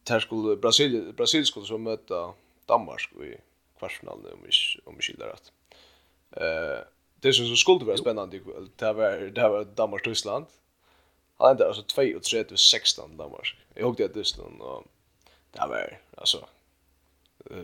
[0.02, 2.32] där skulle Brasil Brasil skulle så möta
[2.66, 3.36] Danmark i
[3.78, 4.50] kvartsfinalen om vi
[4.84, 5.52] om vi skiljer rätt.
[6.30, 6.84] Eh
[7.20, 8.40] det som skulle vara spännande
[8.76, 10.46] det var det var Danmark Tyskland.
[11.36, 13.56] Han hade alltså 2 och 3 16 Danmark.
[13.74, 14.84] Jag hugg det dysten och
[15.52, 16.46] det var alltså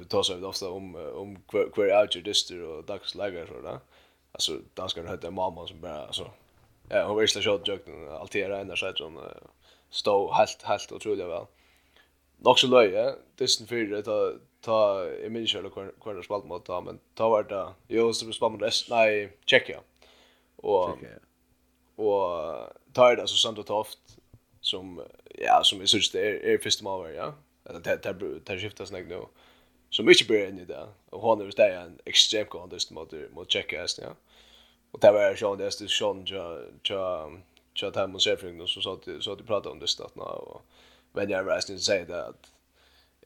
[0.09, 3.79] tar sig ofta om om queer outer your dister och dags lägger så där.
[4.33, 6.31] Alltså danskarna hade mamma som bara alltså
[6.89, 9.21] ja, hon visste shot joke alltid altera ända så att hon
[9.91, 11.47] stod helt helt otroligt väl.
[12.37, 15.71] Nog så löje, Disney för ta ta i min själva
[16.01, 17.69] kvar spalt mot ta men ta vart det.
[17.89, 19.81] Jo, så spalt mot rest nej, Tjeckien.
[20.57, 20.99] Och
[21.97, 22.55] och
[22.93, 23.99] ta det så samt och toft
[24.61, 25.03] som
[25.39, 27.35] ja, som vi syns det är första mål ja.
[27.63, 29.21] Det det det skiftas nog nu
[29.95, 30.83] som ikke blir inn i det.
[31.15, 34.15] Og hun er det en ekstremt god handest mot, mot tjekka ja.
[34.93, 36.43] Og det var sånn, det er sånn, tja,
[36.87, 37.03] tja,
[37.75, 40.61] tja, tja, mot sefring, og så satt de, så de pratet om det stedet, og
[41.19, 42.51] venn jeg reisende sier det at,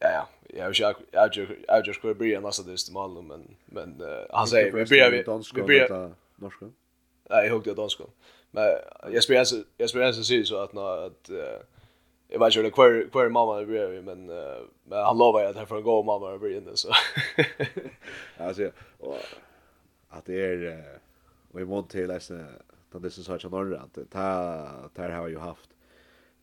[0.01, 0.23] ja, ja,
[0.55, 3.29] jeg har ikke, jeg har ikke, jeg har skulle bli en nasta dist til Malum,
[3.29, 5.97] men, men, uh, han sier, vi blir, vi blir, vi blir,
[6.41, 6.71] norska?
[7.29, 8.01] Nei, jeg hukte dansk.
[8.57, 8.65] Men
[9.13, 11.78] jeg spør en som sier så at, at, at,
[12.31, 15.69] Jag vet inte hur kvar mamma det bredvid, men, uh, men han lovar att jag
[15.69, 16.93] får gå mamma det blir inte så.
[18.39, 19.17] alltså, och,
[20.09, 20.99] att det är,
[21.51, 22.35] vi i mån till, alltså,
[22.91, 25.71] det är så jag norr, att ta här har ju haft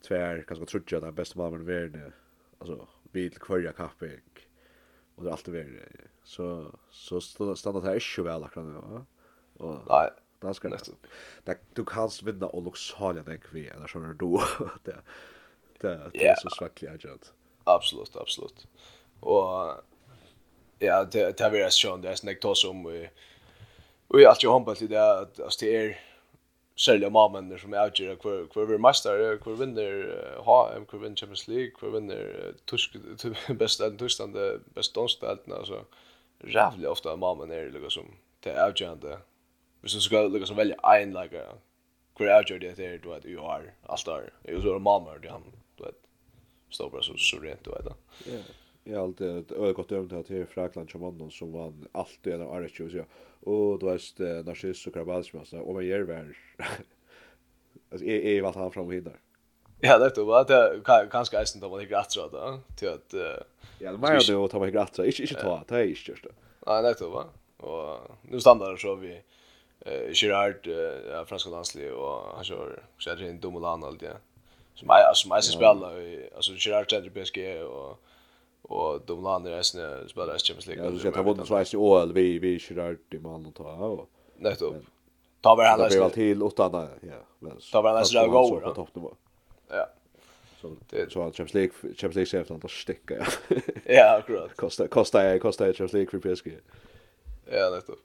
[0.07, 2.13] tvär, kanske trutja, den bästa mamman i världen,
[2.59, 4.21] alltså, bil kvarja kapping,
[5.15, 5.81] och det är alltid varit,
[6.23, 7.21] så, så
[7.55, 9.05] stannar det här inte väl akkurat nu, va?
[9.57, 10.09] Och, Nej.
[10.39, 10.95] Det ska nästan.
[11.73, 14.13] Du kan vinna och luxaliga den vi, eller så är
[14.83, 14.97] det.
[15.79, 17.33] Det, det är så svackligt agent.
[17.63, 18.67] Absolut, absolut.
[19.19, 19.73] Och
[20.79, 23.09] ja, det det är sjön det är snägt då om vi
[24.13, 25.99] vi allt ju hoppas det att att det är
[26.75, 31.15] sälja mamman som är utgör kvar kvar vi master kvar vinner ha en kvar vinner
[31.15, 32.95] Champions League kvar vinner tysk
[33.59, 35.85] bästa Tyskland bästa ställten alltså
[36.47, 38.05] jävligt ofta mamman är liksom som
[38.39, 39.17] det är utgörande
[39.85, 41.57] Hvis du skal liksom velge en lager,
[42.17, 45.17] hvor jeg gjør det til du vet, UR, alt der, og så er det mamma,
[45.21, 45.43] det han
[46.75, 47.93] står bara så så rent och äta.
[48.25, 48.37] Ja.
[48.83, 50.89] Jag har alltid ett gott dömt att det är Frakland
[51.31, 53.05] som vann allt i en av Arich och så.
[53.49, 56.33] Och då är det Narciss och Krabals och man om gör väl.
[57.91, 59.19] Alltså är är vart han fram och hinner.
[59.79, 63.13] Ja, det då var det kanske isen då man gick rätt så då till att
[63.79, 65.05] Ja, det var ju då ta mig rätt så.
[65.05, 66.31] Inte inte ta, det är inte just det.
[66.67, 67.25] Nej, det då va.
[67.57, 69.21] Och nu standard så vi
[69.79, 70.67] eh Gerard,
[71.27, 74.03] franska landslag och han kör så är det en dum land
[74.75, 77.99] som är som är spelar i alltså Gerard Center PSG och
[78.67, 80.85] och de landar i snö spelar i Champions League.
[80.85, 83.71] Ja, du ska ta bort Schweiz i OL vi vi Gerard i man och ta
[83.71, 84.75] och Nettopp.
[84.75, 84.85] upp.
[85.41, 85.89] Ta väl alla.
[85.89, 86.89] Det var till åtta där.
[87.01, 87.49] Ja.
[87.71, 89.13] Ta väl alla så går på toppnivå.
[89.69, 89.89] Ja.
[90.61, 93.27] Så det så Champions League Champions League chef att sticka.
[93.85, 94.55] Ja, akkurat.
[94.55, 96.57] Kostar kosta kostar Champions League för PSG.
[97.51, 97.99] Ja, nettopp.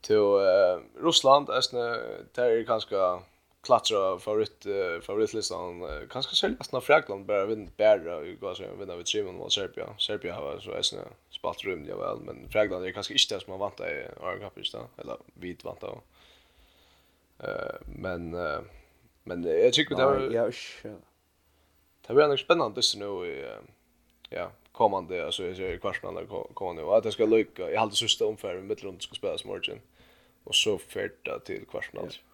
[0.00, 0.16] Till
[1.04, 2.00] Ryssland, Estland,
[2.34, 2.96] där är kanske
[3.62, 8.74] klattra favorit uh, favoritlistan uh, kanske självast när Frankland bara vinn bära ju går så
[8.78, 9.94] vinna vid Simon mot Serbia.
[9.98, 13.40] Serbia har så är snö spalt rum det väl men Frankland är kanske inte det
[13.40, 16.00] som man vant i Euro Cup just då eller vit väntar.
[17.38, 18.60] Eh uh, men uh,
[19.24, 20.50] men jag tycker det var ja
[22.06, 23.46] Det blir nog spännande just nu i
[24.30, 27.70] ja kommande alltså i kvartsfinalen kommande och att det ska lycka.
[27.70, 29.80] Jag hade sista omfärden med runt ska spelas morgon
[30.44, 32.12] och så färda till kvartsfinalen.
[32.14, 32.27] Ja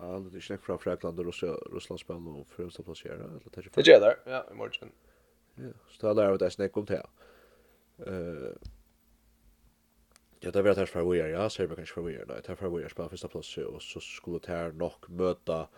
[0.00, 3.62] han är inte från Frankrike och Ryssland Ryssland spelar och för att placera eller ta
[3.62, 3.70] sig.
[3.74, 4.16] Det gör där.
[4.24, 4.92] Ja, i morgon.
[5.54, 7.06] Ja, så där lär vi att snacka om det.
[8.06, 8.68] Eh
[10.44, 12.16] Ja, det var det här för vi är, ja, ser vi det kanske för vi
[12.16, 15.10] är, det här för vi är spelar första plats och så skulle det här nog
[15.10, 15.68] möta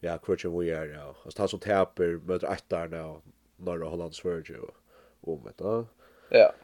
[0.00, 3.22] ja, Christian vi är, ja, alltså han som täper möter ettarna och
[3.56, 4.74] norra Hollands Sverige och
[5.20, 5.86] om vet du.
[6.28, 6.54] Ja.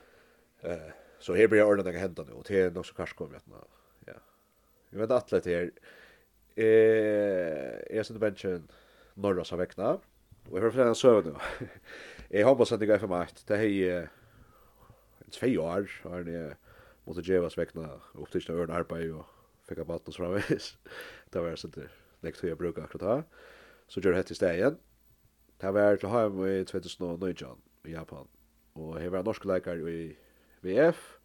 [0.60, 3.36] Eh, så här blir ordentligt att hända nu och det är nog så kanske kommer
[3.36, 3.46] att
[4.06, 4.12] ja.
[4.90, 5.70] Jag vet att det här
[6.60, 8.68] Eh, är så det bensjen
[9.14, 9.98] norra så som vekna.
[10.50, 11.34] Og jeg får flere nu.
[12.30, 13.26] Jag hoppas att det går för mig.
[13.48, 14.08] Det er
[15.20, 16.56] ett tvei år har ni mot
[17.06, 19.24] måtte djevas vekna opp til ørn arbeid og
[19.68, 20.78] fikk av maten framvis.
[21.32, 21.88] Det var så det
[22.22, 23.22] hur jag brukar akkurat ha.
[23.86, 24.76] Så gör det hett i sted.
[25.60, 28.28] Det var till hem i 2009 i Japan.
[28.74, 30.16] Og jeg var norsk leikar i
[30.62, 31.18] VF.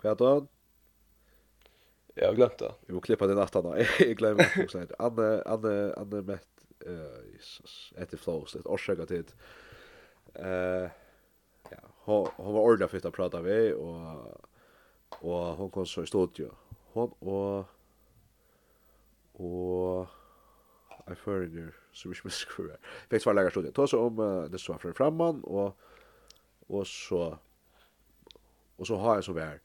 [0.00, 0.48] Kvartan.
[2.20, 2.72] Jag har glömt det.
[2.86, 3.76] Vi får klippa den natten då.
[3.98, 6.38] Jag glömde också det Anne Anne Anne med
[6.86, 9.24] eh Jesus ett flows ett orsaga till
[10.34, 10.90] eh
[11.70, 14.38] ja, hon hon var ordla för att prata vi och
[15.20, 16.50] och hon kom så i studio.
[16.92, 17.64] Hon och
[19.32, 20.06] och
[21.12, 22.74] I further så vi ska skruva.
[23.00, 23.70] Faktiskt var lägga studio.
[23.70, 25.78] Ta så om det så för framman och
[26.66, 27.38] och så
[28.76, 29.58] och så har jag så väl.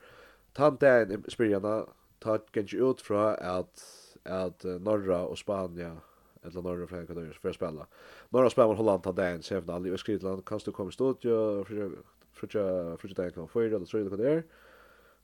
[0.54, 1.86] Tant där spyrjana
[2.24, 3.84] ta kanskje ut fra at
[4.26, 5.98] at uh, Norra og Spania
[6.44, 7.88] eller Norra fra kan för för spela.
[8.30, 11.92] Norra spelar Holland ta den sen alla i Skridland kan du komma studio för
[12.34, 14.44] för för det kan få det så det där.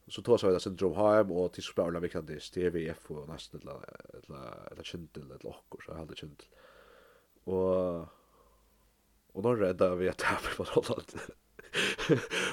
[0.08, 3.30] Så tar sig det sen drog hem och till spelar vi kan det STVF och
[3.30, 3.80] nästan eller
[4.14, 6.47] eller eller kjentel eller lock så hade kjentel.
[7.43, 8.00] Och
[9.32, 11.12] och Norra där vi att tappa mot Holland.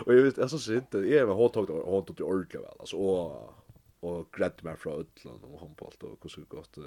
[0.07, 2.97] och jag vet alltså synd det är med hårt tag hårt åt ordentligt väl alltså
[2.97, 3.55] och
[4.07, 6.78] og grædd meg fra Øtland og håndbolt og hvordan vi gått,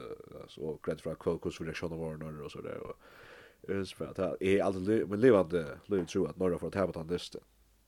[0.41, 2.95] altså, og grædd fra hvordan reaksjoner var når og så der, og
[3.87, 6.95] så at jeg er alltid, men livande, liv tro at Norra får et her på
[6.95, 7.41] tannliste,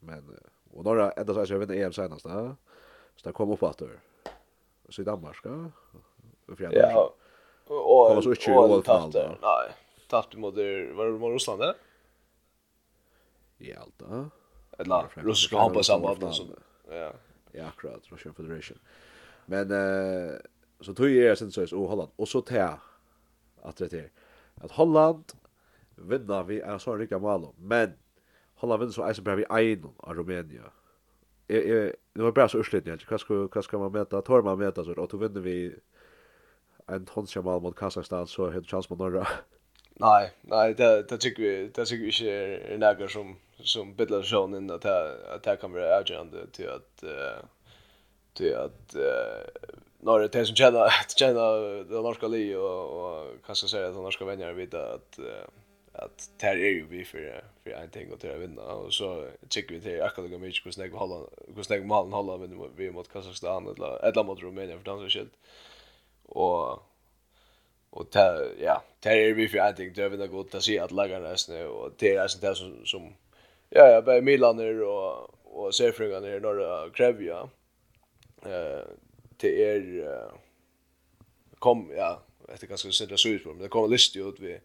[0.07, 0.33] men,
[0.73, 2.55] og Norra enda sier jeg vinner EM senast, da,
[3.15, 3.93] så det kom opp at det,
[4.89, 5.71] så i Danmark, ja,
[6.51, 7.15] og fjerde, ja, og,
[7.69, 8.27] og, og,
[8.65, 9.71] og, tapte, nei,
[10.11, 11.73] tapte mot, var det mot Russland, det?
[13.61, 14.25] I alt da.
[14.81, 16.57] Eller, russiske håndbollssambandet,
[16.91, 17.11] ja.
[17.51, 18.77] Ja, akkurat, Russian Federation.
[18.79, 19.10] Ja.
[19.51, 20.35] Men eh
[20.79, 22.79] så tog jag sen så så Holland och så tar
[23.61, 24.09] att det är
[24.55, 25.23] att Holland
[25.95, 27.93] vinner vi är så rika mål men
[28.55, 30.63] Holland vinner så är bara vi en av Rumänien.
[31.47, 33.05] Eh det var bara så urslit jag.
[33.09, 34.21] Vad ska vad ska man mäta?
[34.21, 35.75] Tar man mäta så då vinner vi
[36.87, 39.27] en tonsjamal mot Kazakstan så hade chans mot norra.
[39.93, 44.21] Nej, nej, det det tycker vi, det tycker vi inte är några som som bidlar
[44.21, 47.03] sån in att att det kan vara avgörande till att
[48.33, 49.71] till att eh
[50.03, 54.25] när det som tjänar tjänar det norska li och och kanske säga att de norska
[54.25, 55.19] vänner vet att
[55.93, 58.61] att där är ju vi för för en ting och till att vinna.
[58.61, 61.25] Och så tycker vi till akkurat lika mycket hur snägg hålla
[61.55, 65.19] hur snägg malen hålla men vi mot Kazakstan eller eller mot Rumänien för dans så
[65.19, 65.33] skilt
[66.25, 66.79] och
[67.89, 70.55] och ta ja det är vi för en ting till att vinna gott.
[70.55, 73.13] Att se att lägga resten och det är sånt där som som
[73.69, 77.49] ja ja Milaner och och Sefringarna i norra Krevja
[78.45, 78.83] eh
[79.37, 80.31] till er
[81.59, 84.59] kom ja efter ganska sindra så ut men det kom en lista ut vi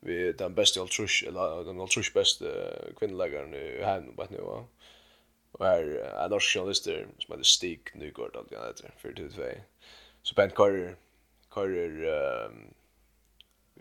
[0.00, 2.46] vi den bästa altrush eller den altrush bästa
[2.98, 4.64] kvinnläggaren i hemmen på nu va
[5.52, 5.84] och är
[6.24, 9.42] en norsk journalister som heter Stig Nygård allt jag heter för det två
[10.22, 10.96] så Bent Carter
[11.50, 12.50] Carter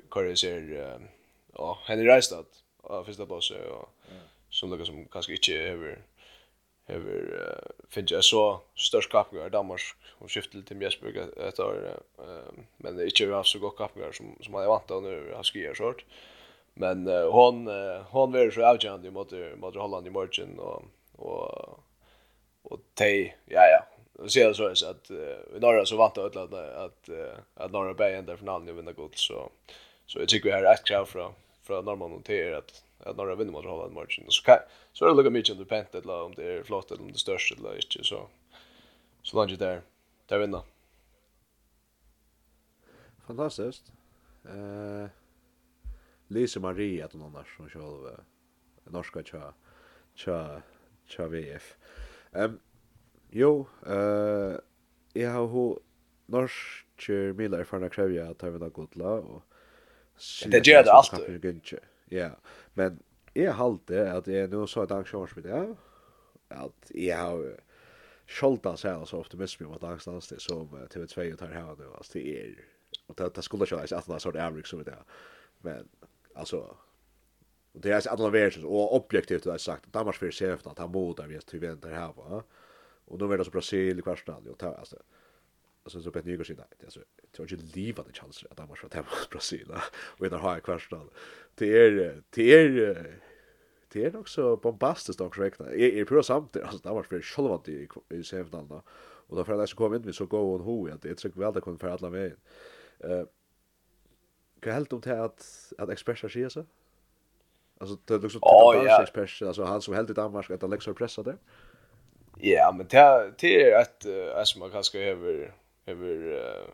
[0.10, 1.00] Carter ser
[1.54, 2.46] ja Henry Reistad
[2.82, 3.90] av första bossen och
[4.50, 6.00] som lukar som kanske inte över
[6.88, 9.82] över uh, finns jag så störst kapningar i Danmark
[10.20, 14.38] och skiftar till Mjäsburg ett år uh, men det är inte så gott kapningar som,
[14.42, 15.98] som man är vant av nu har skier sånt
[16.74, 20.84] men uh, hon uh, hon var så avgörande mot mot Holland i morgon och
[21.16, 21.80] och
[22.64, 23.84] och te ja ja.
[24.24, 25.12] Det ser så är att
[25.54, 28.94] vi norra så vant att att att, uh, att norra bergen där från Alnö vinner
[28.94, 29.50] gott så
[30.06, 31.34] så jag tycker vi har ett krav från
[31.64, 34.26] från norrmannen till att att några vinner mot Holland Margin.
[34.30, 34.58] så kan
[34.94, 37.18] så är det lika mycket under pent, eller om det är flott eller om det
[37.18, 38.30] största eller inte så
[39.24, 39.82] så långt där
[40.26, 40.62] där vinner
[43.28, 43.92] fantastiskt
[44.46, 45.08] eh
[46.28, 48.20] Lise Marie att någon där som själv
[48.84, 49.54] norska tja
[50.16, 50.62] tja
[51.06, 51.78] tja VF
[52.32, 52.60] ehm
[53.30, 54.56] jo eh
[55.14, 55.80] jag har ho
[56.26, 59.44] norsk Miller för att kräva att ta vinna gotla och
[60.46, 61.42] Det gör det alltid.
[62.12, 62.32] Ja,
[62.80, 63.02] men
[63.36, 65.64] jeg halte at jeg nå så et arrangementer ja,
[66.64, 67.42] at jeg har
[68.28, 72.26] skjolta seg altså optimisme om at angstans det som TV2 tar her nå, altså det
[72.42, 72.58] er,
[73.08, 75.22] og det, det skulle ikke være at det er sånn avrik som det er,
[75.68, 75.88] men
[76.36, 76.64] altså,
[77.78, 81.28] det er at det er og objektivt det er sagt, Danmark fyrir sefna, ta moda
[81.28, 82.44] vi er til vi er her,
[83.08, 85.00] og nå er det så Brasil i kvartsnall, og ta, altså,
[85.88, 87.00] alltså så Benny Gershina alltså
[87.32, 88.90] tror jag leva det chans att han var från
[89.32, 91.02] Brasil och innan har jag kvarstad
[91.56, 93.20] det är det är
[93.94, 95.66] det är också bombastiskt också räkna.
[95.66, 98.82] Är är på samt alltså det var för själva i i då.
[99.30, 101.16] Och då för att jag kom in vi så gå och ho att det är
[101.16, 102.32] så väl det kommer för alla med
[103.00, 103.24] eh
[104.62, 106.66] kan helt om till att att expressa sig så?
[107.78, 108.40] Alltså det är också
[108.84, 111.38] det expressa alltså han som helt i Danmark att Alex har pressat det
[112.38, 115.54] Ja, men det det är ett ett som man kanske över
[115.88, 116.68] över uh,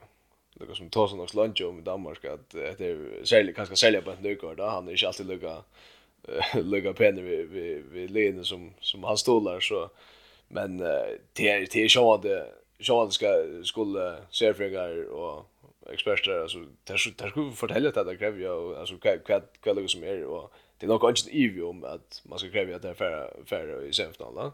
[0.54, 4.12] något som tar såna lunch om i Danmark att det är särskilt kanske sälja på
[4.12, 4.64] ett nykort då.
[4.64, 5.64] Han är inte alltid lugga
[6.54, 9.90] lucka penner vi vi vi leder som som han stolar så
[10.48, 10.78] men
[11.34, 12.26] det är det är så att
[12.80, 13.28] så att ska
[13.64, 15.46] skulle serfregar och
[15.90, 20.04] experter alltså där där skulle fortälja att det kräver ju alltså vad vad det som
[20.04, 22.94] är och det är nog inte evigt om att man ska kräva att det är
[22.94, 24.52] färre färre i semifinalen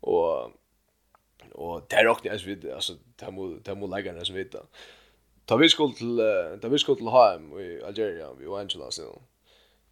[0.00, 0.50] och
[1.52, 4.54] Och det är också alltså vi alltså ta mot ta mot lägga den så vet
[4.54, 4.62] jag.
[5.44, 6.20] Ta vi skuld till
[6.62, 9.20] ta vi skuld till hem i Algeria vi var Angela så.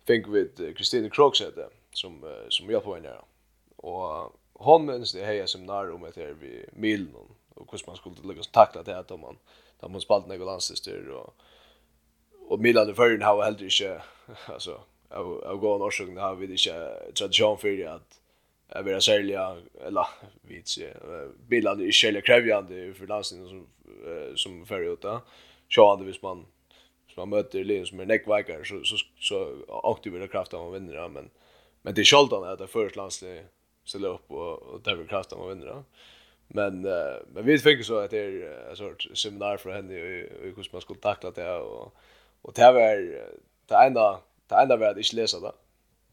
[0.05, 3.21] Think with Christine Crox hade som som jag på där.
[3.77, 8.43] Och hon minns det här seminar om att vi Milton och hur man skulle lägga
[8.43, 9.37] tackla det att man
[9.81, 11.35] där man spalt några landstyr och
[12.49, 14.03] och Milan och Feyenoord har heller inte
[14.47, 18.21] alltså jag går norsk har vi inte tradition för att
[18.69, 19.57] jag vill sälja
[19.87, 20.07] eller
[20.43, 20.93] vet se
[21.49, 23.67] bilar det är sälja krävjande för landstingen som
[24.37, 25.21] som för ut där.
[25.69, 26.47] Så hade vis man
[27.15, 29.57] så man möter Lin som är neckvikar så så så
[29.97, 31.31] aktiverar kraften man vinner men
[31.83, 33.45] men det är sjaldan att det först landstingen
[33.85, 35.83] ställer upp och och där vill kraften man vinner.
[36.49, 40.31] Men uh, men vi fick så att det är en sorts seminar för henne i
[40.43, 41.95] hur man skulle tackla det och
[42.43, 42.97] och det var
[43.67, 45.53] det enda det enda var att inte läsa.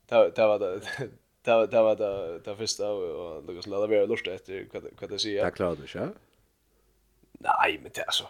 [0.06, 0.82] Det det var det
[1.42, 5.10] det var det var det det första och Lucas Lada vara lust efter vad vad
[5.10, 5.46] det säger.
[5.46, 6.14] Det klarar du.
[7.32, 8.28] Nej, men det alltså.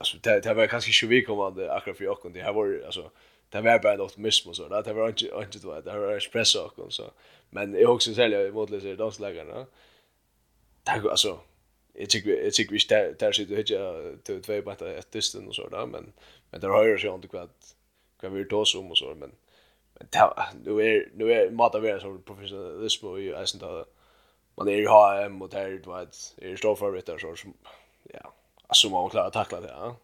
[0.00, 2.42] Alltså det det var kanske ju vi kommande akkurat för jag kunde.
[2.42, 3.10] Det var alltså
[3.48, 4.82] det var bara något miss och så där.
[4.82, 7.10] Det var inte inte det var det var espresso och så.
[7.50, 9.66] Men jag också säljer mot läser dagslägarna.
[10.84, 11.40] Tack alltså
[11.92, 15.54] jag tycker jag tycker vi där där sitter ju till två på ett distan och
[15.54, 16.12] så där men
[16.50, 17.50] men där har ju ju inte kvad
[18.20, 19.32] kan vi ta oss om och så men
[20.64, 23.84] nu är nu är mata vara som professionalism och ju alltså då
[24.54, 27.54] man är ju HM och där du vet är stor så som
[28.02, 28.32] ja
[28.66, 29.96] alltså man klarar att tackla det ja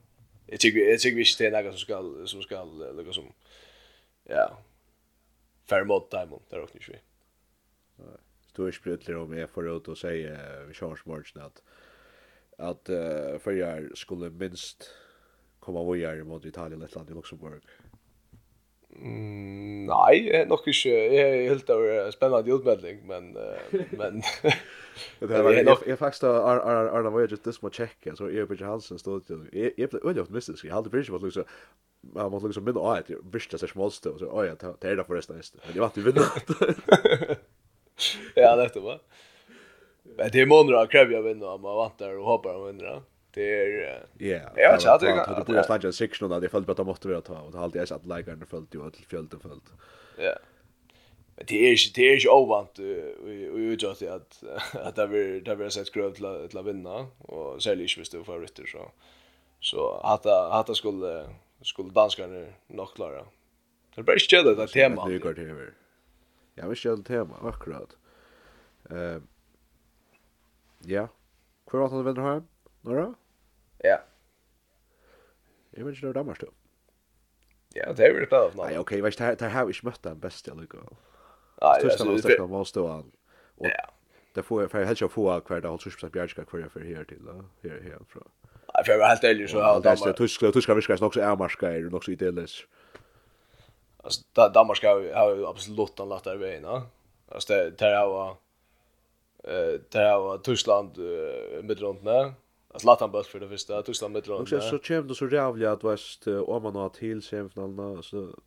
[0.46, 3.32] jag tycker jag tycker vi ska det något som ska som ska lägga som
[4.24, 4.58] ja
[5.68, 6.98] fair mot time där också ju
[8.48, 11.62] Stor sprutler om jag får ut och säga vi körs matchen att
[12.58, 14.90] att uh, förjar skulle minst
[15.60, 17.62] komma vidare mot Italien, Lettland och Luxemburg.
[19.02, 20.88] Mm, nej, nog inte.
[20.88, 23.36] Jag är helt av spennende utmelding, men...
[23.36, 24.52] Uh,
[25.18, 28.48] men det här var, jag, jag faktiskt har Arna Voyager just må checka, så Erik
[28.48, 29.48] Bridger Hansen stod till.
[29.52, 30.64] Jag, jag blev öjligt optimistisk.
[30.64, 31.44] Jag hade Bridger mot liksom...
[32.00, 34.96] Man måste liksom minna av att jag visste sig smålstå, och så oj, det är
[34.96, 35.36] det förresten.
[35.66, 36.26] Men jag var inte vinna.
[38.34, 38.98] ja, det är det va?
[40.16, 43.02] Men det är månader kräver jag vinna, man vantar och hoppar och vinner
[43.36, 46.72] det är ja jag vet inte att det borde stanna section där det föll på
[46.72, 49.06] att måste vara ta och det alltid är så att lägaren det föll ju till
[49.06, 49.60] föll det föll
[50.18, 50.38] ja
[51.36, 55.06] men det är ju det är ju ovant vi vi ju det att att där
[55.06, 58.66] vi där vi sett grönt till till att vinna och säljer ju visst för rytter
[58.66, 58.90] så
[59.60, 61.28] så att att skulle
[61.62, 63.24] skulle danskarna nog klara
[63.94, 65.74] det blir ju det där tema det går till över
[66.56, 67.96] Ja, vi kjører tema, akkurat.
[68.90, 69.18] Eh,
[70.88, 71.08] ja,
[71.68, 72.42] Kvar var det han vinner her?
[72.80, 73.14] Några?
[73.84, 73.96] Ja.
[75.76, 76.54] Jeg vet ikke når Danmark stod.
[77.76, 78.56] Ja, det er jo ikke det.
[78.56, 80.96] Nei, ok, vet ikke, der har vi ikke møtt den beste allikevel.
[81.62, 82.16] Nei, det er sånn.
[82.16, 83.12] Tyskland var stå han.
[83.64, 83.84] Ja.
[84.36, 87.24] Det får jag för jeg jag ikke kvar hver dag, 20% bjergskap för här till
[87.24, 88.28] då här här från.
[88.74, 90.16] Nei, för jag var helt ærlig, så har det Danmark...
[90.16, 92.66] tyska tyska virker också är marska är också i idyllisk.
[94.04, 96.82] Alltså Danmark har ju absolut en lättare väg, va?
[97.28, 98.36] Alltså det där var
[99.44, 100.98] eh där var Tyskland
[101.62, 102.32] med runt när
[102.80, 104.52] Zlatan bort för det första Tyskland med runt.
[104.52, 108.38] Och så kände så jävligt att väst om man har till semifinalerna så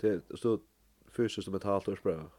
[0.00, 0.58] det så
[1.16, 2.30] fysiskt som ett halvt år bra.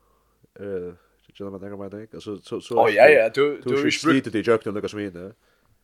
[0.60, 0.94] Eh
[1.34, 2.14] känner man tänker mig det.
[2.14, 5.32] Alltså så så Oh ja ja, du du är slitet i jökten något som inne.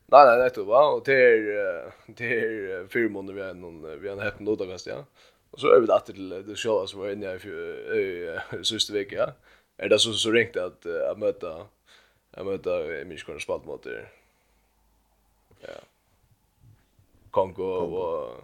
[0.05, 4.09] Nej nej, det var och det är det är fyra månader vi har någon vi
[4.09, 5.05] har haft något av väst ja.
[5.51, 9.29] Och så över det till det show som var inne i sista veckan.
[9.77, 11.67] Är det så så ringt att att möta
[12.31, 12.69] att möta
[13.05, 14.05] Michigan spalt mot det
[15.67, 15.73] Ja.
[17.31, 18.43] Kongo och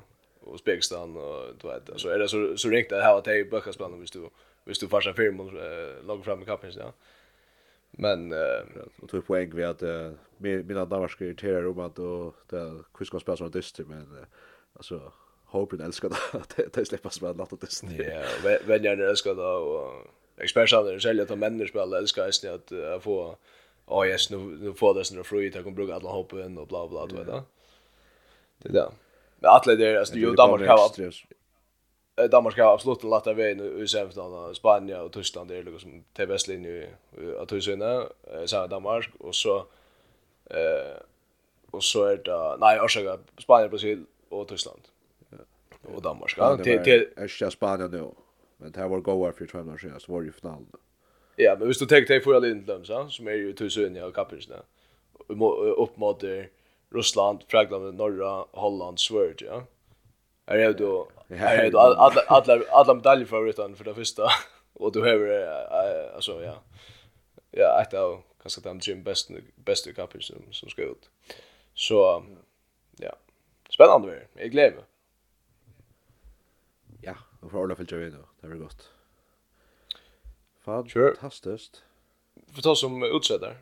[0.53, 3.97] Uzbekistan och du vet så är det så så rikt att ha att i böcker
[3.97, 4.29] hvis du
[4.65, 5.51] hvis du farsa film och
[6.03, 6.93] logga fram med kappen ja.
[7.91, 8.61] Men eh
[9.01, 9.81] och tog poäng vi att
[10.37, 14.25] med mina danska irriterar om att och det kuskar spela som dyster men
[14.73, 15.11] alltså
[15.45, 16.09] Håpen älskar
[16.55, 16.73] det.
[16.73, 18.23] Det släppas spela natt och dyster.
[18.43, 20.07] Ja, vänner älskar det och
[20.37, 23.37] experter säljer att människor spelar älskar att få
[23.89, 26.87] oh yes, nu, nu får det sånne fri, jeg kan bruka alla hoppen och bla
[26.87, 27.43] bla, du vet da.
[28.63, 28.81] Det där.
[28.81, 28.91] det.
[29.39, 31.13] Men alle der, alltså ju Danmark har
[32.17, 35.63] eh, Danmark har absolut en latt av veien i semifinalen, Spanien och Tyskland, det är
[35.63, 36.89] liksom til vestlinje
[37.39, 38.07] av Tyskland,
[38.45, 39.57] så Danmark, och så,
[40.45, 41.01] eh,
[41.71, 44.81] och så är det, nej, orsaka Spanien, Brasil och Tyskland.
[45.83, 46.33] Och Danmark.
[46.37, 48.15] Ja, det var, er ikke Spania nå,
[48.57, 50.67] men det här var gåar för 12 år sedan, så var det ju finalen.
[51.39, 54.49] Ja, men hvis du tänker dig förra Lindlöm så som är ju tusen i kapis.
[55.77, 56.23] Upp mot
[56.95, 59.63] Ryssland, Frankrike, norra Holland, Sverige, ja.
[60.45, 64.23] Är det då är det alla alla alla för utan för det första
[64.73, 65.41] och du har
[66.15, 66.55] alltså ja.
[67.51, 71.09] Ja, ett av kanske de gym bäst bästa kapis som som ska ut.
[71.73, 72.23] Så
[72.97, 73.15] ja.
[73.69, 74.27] Spännande.
[74.33, 74.85] Jag gläder mig.
[77.01, 78.17] Ja, och för alla fällt jag då.
[78.41, 78.89] Det blir gott.
[80.69, 81.83] Fantastiskt.
[82.53, 83.57] För ta som utsätter.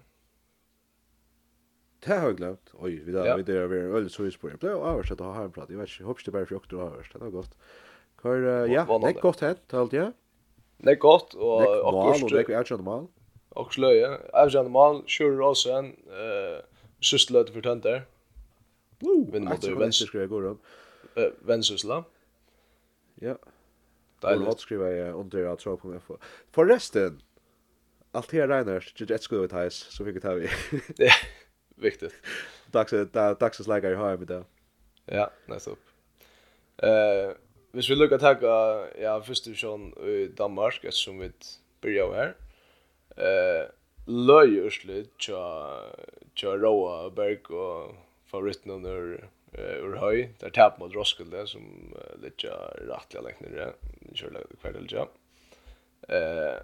[2.00, 2.72] Det har jag glömt.
[2.74, 3.36] Oj, vi där, ja.
[3.36, 4.48] vi där, vi är väldigt så på.
[4.48, 5.70] Det blev översatt att ha en prat.
[5.70, 7.10] Jag vet inte, hoppas det bara för jag har.
[7.14, 7.58] Det var gott.
[8.22, 10.12] Kör, ja, det är gott hänt, allt ja.
[10.78, 12.32] Det är gott, och akkurat...
[12.32, 13.08] Det är gott, och akkurat mal.
[13.50, 14.20] Akkurat löje.
[14.34, 15.96] Akkurat mal, kör också en
[17.02, 18.06] sysslöte för tönter.
[19.00, 19.48] Woo!
[19.48, 20.62] Akkurat vänster skulle jag gå runt.
[21.40, 22.04] Vänsysla.
[23.16, 23.36] Ja.
[24.20, 24.42] Dejligt.
[24.42, 26.18] Och låt skriva jag under att tro på meg För
[26.52, 27.22] Forresten,
[28.12, 30.50] allt här Reiners, det är skulle vi så fick vi ta vi.
[30.98, 31.14] Ja,
[31.76, 32.14] viktigt.
[32.72, 34.44] Dags att dags att lägga i hem med det.
[35.06, 35.84] Ja, nice upp.
[36.78, 37.36] Eh,
[37.72, 41.32] vi skulle lucka ta ja, först division i Danmark eftersom vi
[41.82, 42.36] börjar här.
[43.10, 43.70] Eh,
[44.06, 45.80] löjusligt tja
[46.34, 47.96] tja Roa Berg och
[48.26, 52.48] favoriten under eh ur höj där tap mot Roskilde som uh, lite
[52.88, 53.74] rättliga längt nere
[54.14, 55.08] körde kvällja.
[56.08, 56.62] Eh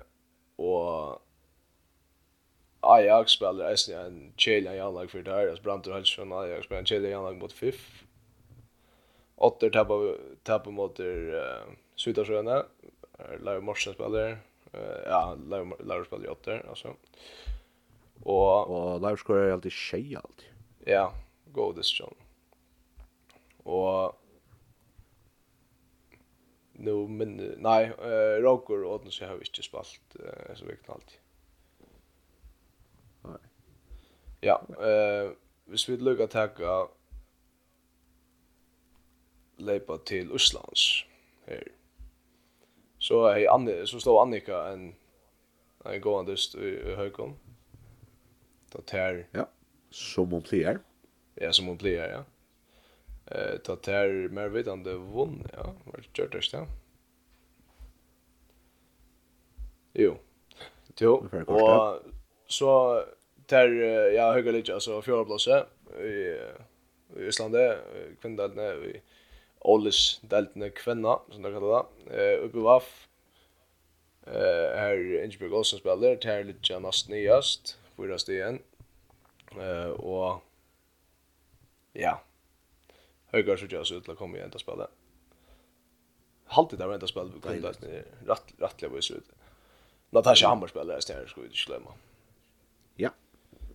[0.56, 1.22] och
[2.80, 5.50] Ajax spelar Essen en Chelsea Janlag för där.
[5.50, 8.04] Alltså Brandt Hallsson Ajax spelar en chill jag Janlag mot FIF.
[9.36, 11.06] Åtter tappar tappar mot eh
[11.96, 12.66] Sydasjöarna.
[13.40, 14.38] Lau Morsen spelar.
[14.74, 16.94] Eh ja, Lau Lau spelar åtter alltså.
[18.24, 20.50] Och och Lau skorar alltid tjej alltid.
[20.86, 21.14] Ja,
[21.54, 22.16] godis John.
[23.64, 24.20] Och
[26.74, 31.18] nu men nej eh Roger och Odnes har inte spalt eh, så mycket alltid.
[33.24, 33.40] Nej.
[34.42, 35.32] Ja, eh
[35.66, 36.88] hvis vi lukka taka
[39.58, 41.06] leipa til Uslands.
[41.46, 41.64] her.
[43.00, 44.96] Så er Anne så står Annika en
[45.86, 47.36] en gående dyst i Høykom.
[48.74, 49.24] Da tær.
[49.34, 49.44] Ja.
[49.92, 50.80] Som hon pleier.
[51.42, 52.24] Ja, som hon pleier, ja
[53.32, 56.66] eh ta ter mer vitande vunn, ja, var gjort det ja.
[59.94, 60.18] Jo.
[61.00, 61.14] Jo.
[61.48, 62.00] Og
[62.48, 63.04] så
[63.48, 63.70] ter
[64.14, 66.38] ja höga lite alltså fjärde plats i
[67.18, 67.56] i Island
[68.22, 69.02] kvinnorna i
[69.60, 72.18] Ollis deltne kvinna som det kallar det.
[72.20, 73.08] Eh uppe vaff.
[74.28, 78.60] Eh här Ingeborg Olsen spelar ter lite näst nyast, fyra stegen.
[79.60, 80.42] Eh och
[81.94, 82.22] ja,
[83.34, 84.88] Høygaard så jag så ut til å komme att spela.
[84.88, 84.90] spillet.
[86.54, 89.32] Halvtid det var spela på vi kom det rett, rettelig å ut.
[90.14, 91.96] Natasha Hammer spelar det her, skal vi ikke glemme.
[92.96, 93.10] Ja,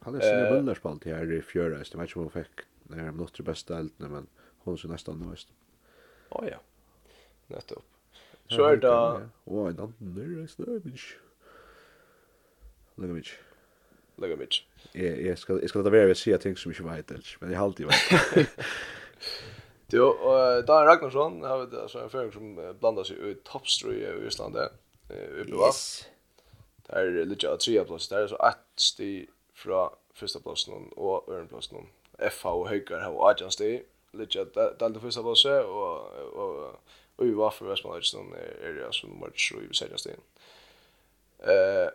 [0.01, 3.11] han är sin bullerspalt här i fjärde jeg vet ikke om hun fikk det her
[3.11, 4.29] minutter beste eltene, men
[4.65, 5.51] hon er så nesten nøyest.
[6.31, 6.61] Å ja,
[7.49, 7.85] nettopp.
[8.49, 8.93] Så är det...
[9.45, 11.19] Å, en annen är det er ikke.
[12.99, 13.37] Lega mykje.
[14.19, 14.63] jag mykje.
[14.95, 17.67] Jeg skal ta være ved å si ting som inte vet helt, men jag har
[17.67, 18.49] alltid vet.
[19.87, 24.27] Jo, och Dan Ragnarsson har vi så en förening som blandar sig ut toppströ i
[24.27, 24.69] Island där.
[25.11, 26.07] Eh uppe yes.
[26.87, 31.49] Det är lite att trea plats där så ett sti från första platsen och ören
[31.49, 31.87] platsen.
[32.31, 36.75] FH och Högar har Ajan sti lite att den första platsen och och
[37.19, 40.21] och vi var för Västmanland är det som nummer 3 i sjätte sten.
[41.39, 41.91] Eh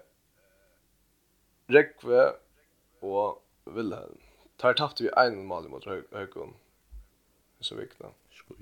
[1.67, 2.32] Rekve
[2.99, 4.17] och Wilhelm.
[4.57, 6.53] Tar tappte vi en mål mot Högkon
[7.64, 8.05] så vikna.
[8.32, 8.57] Skit.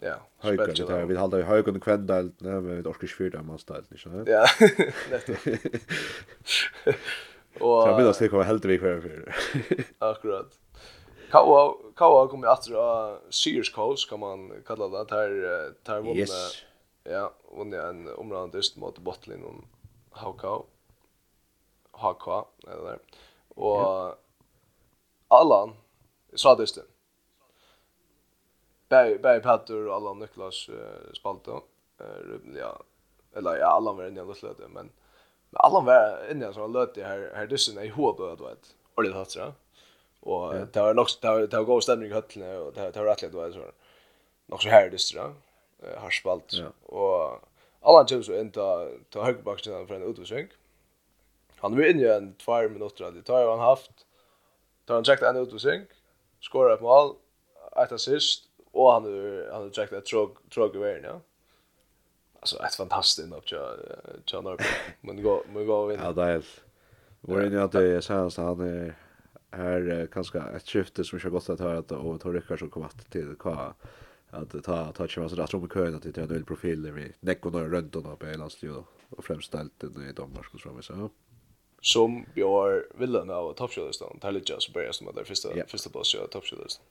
[0.00, 0.16] Ja.
[0.38, 4.02] Höjka det här vi håller hög kvendal, men när vi orkar skjuta man ställt inte
[4.02, 4.24] så.
[4.26, 4.46] Ja.
[7.60, 9.34] Och jag minns att det kommer helt vi kvar för.
[9.98, 10.58] Akkurat.
[11.30, 15.30] Kawa Kawa kommer att dra Sears Coast kan man kalla det här
[15.82, 16.14] där vunna.
[16.14, 16.64] Yes.
[17.04, 19.64] Ja, vunna en område just mot Botlin och
[20.10, 20.66] HK
[21.92, 22.28] HK
[22.68, 22.98] eller.
[23.48, 24.14] Och
[25.28, 25.72] Allan
[26.34, 26.66] så det
[28.88, 31.50] Berg Berg Patter och Allan Niklas uh, spalte.
[31.50, 32.82] Uh, ja,
[33.36, 34.90] eller ja, Allan var inne i löslöte, men
[35.50, 38.74] men alla var inne i sån löte här här dysen i Håbö då vet.
[38.94, 39.52] Och det hats ja.
[40.20, 43.04] Och det var nog det var det var god stämning i höllen och det var
[43.04, 43.64] rätt då så.
[44.46, 45.32] Nog så här dyster då.
[45.96, 47.40] Har spalt och
[47.80, 48.60] alla tjus så inte
[49.10, 50.48] ta högerbacken för en utvisning.
[51.56, 53.10] Han var inne i en två minuter.
[53.10, 53.90] Det tar han haft.
[54.84, 55.82] Tar han checkat en utvisning.
[56.40, 57.14] Skorar ett mål.
[57.76, 58.47] Ett assist
[58.78, 61.20] och han har han har träckt ett tråg tråg över ja.
[62.40, 63.78] Alltså ett fantastiskt upp jag
[64.32, 64.56] jag när
[65.00, 66.00] men gå men gå in.
[66.02, 66.44] Ja, det är.
[67.20, 68.94] Var inne att det känns han är
[69.50, 73.10] här kanske ett skifte som jag gått att höra att och tar Rickard som kommit
[73.10, 73.56] till K
[74.30, 77.48] att ta ta chans att dra med kön att det är en profil vi Necko
[77.48, 81.08] och runt och på landslaget och främst allt i Danmark och så vidare
[81.80, 85.68] som bjør villan av toppskjølerstaden, tar lite litt just bare som att det första yeah.
[85.68, 86.86] første plass i toppskjølerstaden.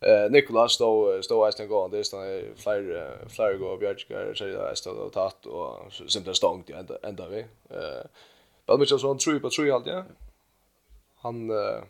[0.00, 2.20] Eh Nicolas stod stod i en gång där stod
[2.56, 7.40] fler fler gå Björkar så jag stod och tatt och simpelt stångt ända ända vi.
[7.70, 8.04] Eh
[8.66, 10.04] Vad mycket sån tror på tror allt ja.
[11.16, 11.82] Han eh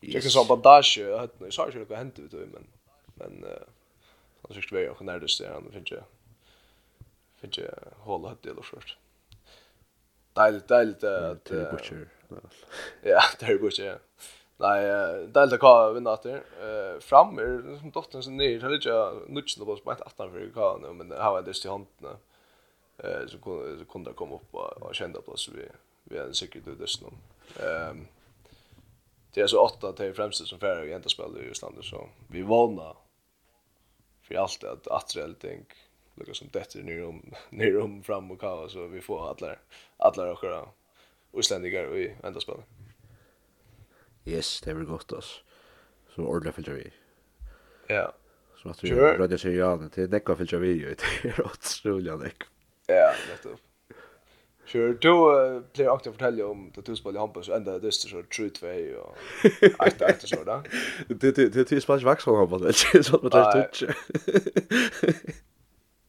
[0.00, 2.66] jag kan så bandage hade så jag skulle hämta ut men
[3.14, 3.62] men eh
[4.42, 6.00] han tyckte vi och när det står han finns ju
[7.40, 8.98] finns ju hålla upp det då först.
[10.32, 11.50] Dejligt dejligt att
[13.02, 13.98] Ja, det är bra.
[14.56, 16.42] Nei, uh, är lika vinna vinner etter.
[16.62, 20.96] Uh, fram är som dottern sen ner har lite nutchen på ett attan för kan
[20.96, 22.16] men har det just i håndene,
[22.98, 25.66] Eh så kunne så komme opp og, og kjenne på så vi
[26.04, 27.08] vi er sikkert ut just nu.
[27.58, 28.06] Um,
[29.34, 32.96] Det er så åtta til fremste som færre och ända i Island så vi vanna
[34.22, 35.66] för allt att attrelting
[36.14, 39.56] lukka som detta ner om ner om fram och kava så vi får alla
[39.96, 42.40] alla och islänningar i ända.
[44.26, 45.42] Yes, det var godt, ass.
[46.14, 46.90] Så ordentlig fyllt vi.
[47.90, 48.06] Ja.
[48.56, 52.48] Så at vi rødde seg igjen til nekka fyllt vi, jo, det er åtsrulig nekk.
[52.88, 53.60] Ja, nettopp.
[54.66, 55.10] Sure, du
[55.76, 58.70] blir aktiv å fortelle om det du spiller i Hampus, enda det dyster så 3-2
[58.96, 59.18] og
[59.84, 60.62] etter etter så da.
[61.20, 63.88] Det er spiller ikke vaks om Hampus, det er ikke sånn at det er tutsje.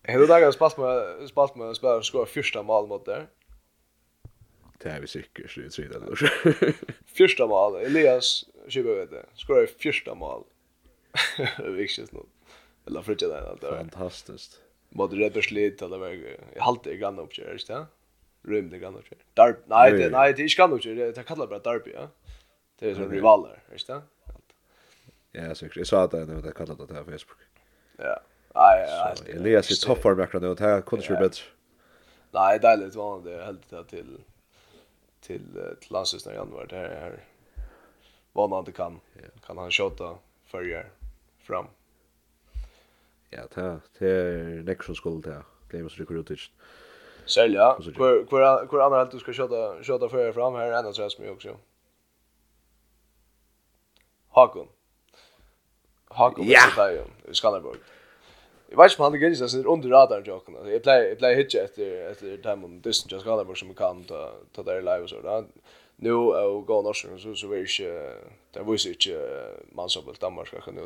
[0.07, 3.28] Hele dagen har spalt med en spiller som skår første mål mot der.
[4.86, 6.73] Det är vi säkert så det tror jag.
[7.05, 9.25] Första mål Elias Schibe vet det.
[9.36, 10.43] Skorar första mål.
[11.63, 12.25] Viktigt nog.
[12.88, 13.77] Eller frutja där allt där.
[13.77, 14.61] Fantastiskt.
[14.89, 17.86] Vad det rätt slit eller vad jag halt i grann upp där, det?
[18.41, 19.17] Rymd i grann upp där.
[19.33, 21.11] Darb, nej, det nej, det är inte grann upp där.
[21.11, 22.09] Det kallar bara Darby, ja.
[22.79, 24.01] Det är så rivaler, visst det?
[25.31, 25.77] Ja, säkert.
[25.77, 27.39] jag sa att det det kallar det här på Facebook.
[27.97, 28.19] Ja.
[28.55, 28.88] Nej,
[29.25, 29.36] nej.
[29.36, 31.43] Elias är toppar nu och det här kunde ju bättre.
[32.31, 34.17] Nej, det är lite vanligt det helt till
[35.28, 37.23] till till landslaget i januari där är
[38.34, 38.99] vad man inte kan
[39.45, 40.91] kan han skjuta förger
[41.39, 41.65] fram.
[43.30, 45.43] Ja, ta till nexus skuld där.
[45.69, 46.51] Glömmer så det kunde ut.
[47.26, 47.78] Sälja.
[47.95, 51.26] Kvar kvar kvar andra helt du ska skjuta skjuta förger fram här ända så som
[51.26, 51.57] jag också.
[54.28, 54.67] Hakon.
[56.07, 56.91] Hakon ja.
[57.30, 57.80] i Skanderborg.
[58.70, 60.70] Jag vet inte om han ligger i sig under radar till åkarna.
[60.70, 64.03] Jag play jag play hitcha efter efter dem om distant just gallar bort som kan
[64.03, 65.45] ta ta där live och så där.
[65.95, 68.18] Nu och gå norsen så så vi inte
[68.51, 70.82] det var ju inte man så väl Danmark ska kunna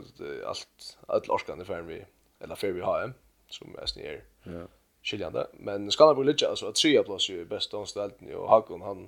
[0.45, 2.05] allt allt orskande för vi
[2.39, 3.13] eller för vi har
[3.49, 4.23] som är.
[4.43, 4.67] Ja.
[5.03, 9.07] Skiljande, men Skanderborg ligger alltså att trea plus ju bäst omställning och Hakon han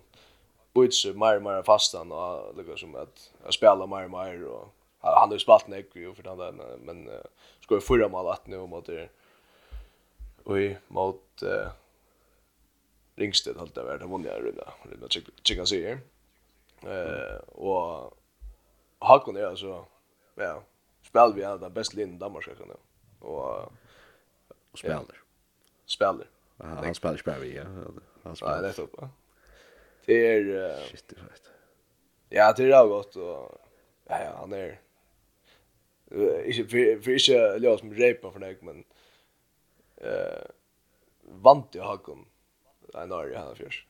[0.74, 4.68] byts mer och mer fastan och liksom att spela mer och mer och
[5.02, 7.20] han har ju spelat en ju för den där men uh,
[7.60, 9.10] ska ju förra mål att nu mot det
[10.44, 11.68] oj mot uh,
[13.16, 15.08] Ringsted halt där det vann jag runda runda
[15.44, 15.98] chicka sig
[16.84, 18.18] eh och
[19.00, 19.86] Hakon är alltså
[20.36, 20.64] ja
[21.04, 22.74] spelar vi alla bäst linjen i Danmark ska kunna
[23.20, 23.72] och
[24.74, 25.06] spelar
[25.86, 26.26] spelar
[26.58, 27.64] han spelar spelar vi ja.
[28.24, 28.96] Han spelar det upp
[30.06, 31.52] det är shit det vet
[32.30, 33.62] ja det är gott och
[34.06, 34.80] ja ja han är
[36.12, 38.84] för for ikke løs som reipa för dig, men
[40.06, 40.44] uh,
[41.44, 42.26] vant jag hakon.
[42.94, 43.86] Nej, nå er det han fjørs.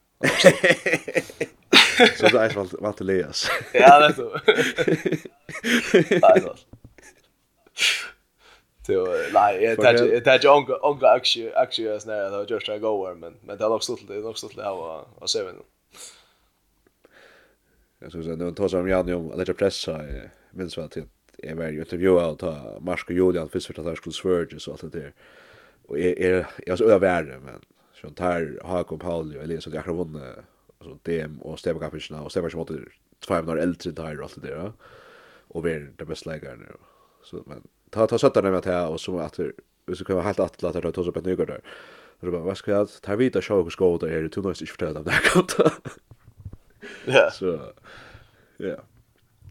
[2.18, 3.48] Så det er vant, vant Elias.
[3.74, 4.40] ja, det är så.
[6.22, 6.56] Nej, nå.
[8.86, 12.68] Så nej, jag tar jag tar jag onka onka aktie aktie är snära då just
[12.68, 15.30] jag går men men det har också stått det har också stått det har och
[15.30, 15.56] seven.
[18.00, 20.02] Jag tror så det tar som jag nu att det pressa
[20.52, 21.06] minns vad till
[21.44, 22.54] jeg var jo intervjua og ta
[22.86, 25.12] Marsk og Julian først for at jeg skulle svørge og alt det der.
[25.90, 27.64] Og jeg, jeg, jeg var verre, men
[27.98, 30.44] sånn tar Hakon Pauli og Elias og akkurat vunnet
[30.82, 34.72] altså DM og Stebakapinsjena og Stebakapinsjena måtte tvær minutter eldre tar og alt det der.
[35.52, 36.78] Og vi er det beste leggerne.
[37.28, 39.38] Så, men ta, ta søtterne med til og så at
[39.90, 41.76] hvis du kommer helt atle at jeg tar opp et nygård der.
[42.20, 44.78] så du bare, hva skal jeg, tar vita sjå hvor skåd er, du nøyst ikke
[44.78, 45.78] fortelle dem det her.
[47.08, 47.30] Ja.
[47.38, 47.60] Så,
[48.60, 48.76] ja.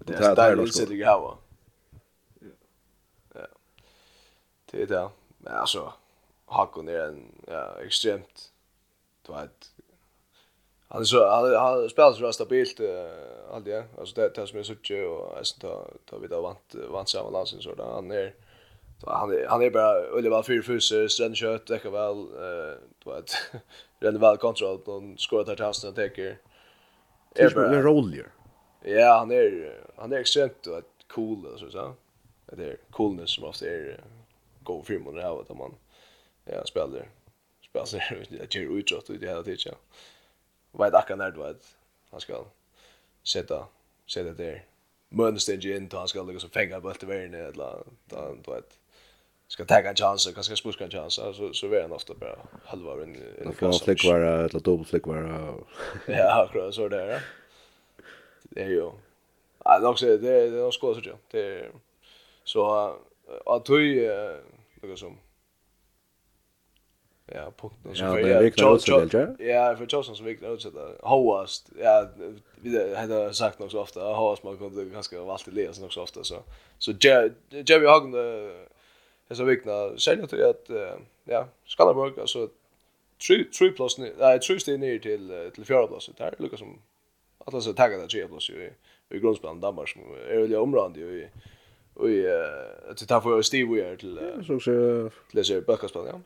[0.07, 1.37] Det er stærlig utsidig hava.
[1.37, 1.50] Ja.
[4.71, 5.09] Det är det.
[5.39, 5.93] Men alltså
[6.47, 8.53] Hakon är en ja, extremt
[9.27, 9.71] du vet
[10.89, 12.89] han så han, han spelar så stabilt uh,
[13.53, 13.85] allt det.
[13.99, 17.61] Alltså det tas med såch och alltså ta ta vi då vant vant samma landsen
[17.61, 18.35] så där han är
[19.07, 22.79] han är han är bara eller bara fyra fuser sen kött det kan väl eh
[23.05, 23.33] du vet
[24.01, 26.39] rent väl kontroll på skorar där tasen och täcker
[27.35, 28.27] är bara roller.
[28.85, 30.67] Ja, han är han är extremt
[31.09, 31.95] cool så så.
[32.47, 34.01] Det är coolness som ofta är
[34.71, 35.75] god film och det här att man
[36.45, 37.09] ja spelar
[37.63, 39.75] spelar det ger utåt i det hela tiden.
[40.73, 41.55] Vad det kan det vara
[42.11, 42.45] han ska
[43.23, 43.67] sätta
[44.07, 44.65] sätta där.
[45.09, 48.79] Mönster in då han ska lägga så fänga på bort vägen eller då då ett
[49.49, 52.39] ska ta en chans och kanske spuska en chans så så är han ofta bara
[52.65, 55.55] halva en en kast flick var eller dubbel flick var
[56.07, 57.19] ja akkurat så där ja
[58.43, 58.91] det är ju
[59.65, 61.71] ja det är också det är det är skås så det är
[62.45, 62.95] så
[63.47, 64.05] att du
[64.89, 65.19] något som
[67.27, 72.09] ja punkten så för jag Johnson ja för Johnson som viknar ut sådär hoast ja
[72.61, 74.01] vi hade sagt nog så ofta.
[74.01, 76.43] Hoast man kunde ganska alltid leda så också ofta så
[76.79, 78.13] så Jerry Hagen
[79.29, 80.71] det så viknar säljer till att
[81.25, 82.49] ja Skanderborg alltså
[83.29, 86.11] 3 3 plus nej 3 steg ner till till fjärde plats.
[86.19, 86.79] Där Lucas som
[87.39, 88.73] att alltså tagga där tre plus ju
[89.11, 91.29] i grundspelet Danmark som är väl området ju i
[92.01, 96.21] Och eh att ta för Steve Weir till så så till så backspel ja.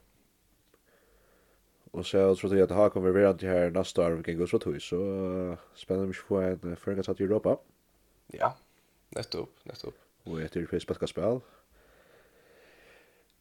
[1.91, 4.47] Och så tror jag att Hakan kommer vara till här nästa år vi kan gå
[4.47, 7.59] så tog så spännande mycket på en förgått att Europa.
[8.27, 8.57] Ja.
[9.09, 9.95] Nettopp, nettopp.
[10.25, 11.41] Och ett europeiskt backspel.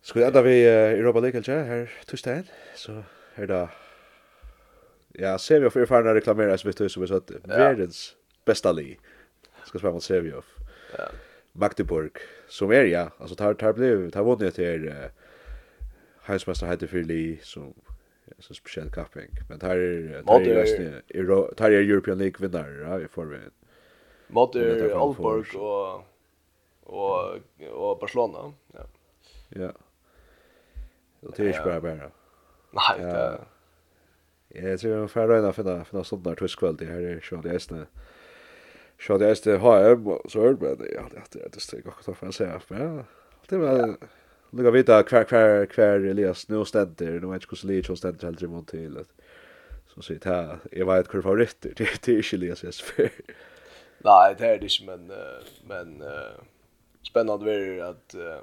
[0.01, 3.03] Ska vi ända vi Europa League kanske här torsdagen så
[3.35, 3.69] här då.
[5.11, 8.15] Ja, ser vi för fan reklameras vi tror som vi så att världens
[8.45, 8.99] bästa lig.
[9.65, 10.41] Ska spela mot Sevilla.
[10.97, 11.07] Ja.
[11.53, 12.11] Magdeburg
[12.47, 13.09] som är ja.
[13.17, 14.93] Alltså tar tar blev tar vunnit till uh,
[16.21, 17.73] Heismaster hade för Lee som
[18.39, 19.75] så speciell kapping men tar
[20.23, 23.51] tar är tar är European League vinnare ja i förväg
[24.27, 26.03] mot Alborg och
[26.83, 27.39] och
[27.71, 28.85] och Barcelona ja.
[29.49, 29.71] Ja.
[31.19, 32.11] Och det är ju bara bara.
[32.71, 33.39] Nej det
[34.55, 37.21] Ja, jag tror jag får röna finna finna sådana här tysk kväll det här är
[37.31, 37.59] ju det är
[38.99, 42.27] Så det är det HM så hör det ja det är det steg också för
[42.27, 43.05] att säga ja
[43.49, 43.97] det var
[44.49, 48.67] lugga vita kvar kvar kvar Elias nu ständer nu vet kus Elias ständer helt emot
[48.67, 49.07] till att
[49.87, 53.11] så så det här jag vet hur favorit det det är inte Elias är för
[53.97, 55.11] Nej det är det inte men
[55.67, 56.03] men
[57.03, 58.41] spännande är det att eh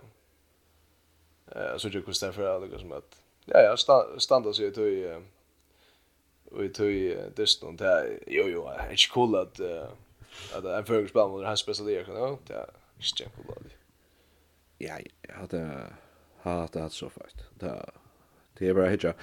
[1.77, 3.77] så tycker jag för att det som att ja ja
[4.19, 5.23] stannar sig till
[6.51, 9.61] och i tog distan det jo jo är inte cool att
[10.55, 12.69] Att en förr spelar man hans bästa det kan jag det är
[12.99, 13.57] inte jävla bra.
[14.79, 14.99] Ja,
[15.35, 15.87] hade
[16.43, 17.37] hade haft så fast.
[17.59, 17.91] Det
[18.59, 19.15] det är bara hitcha.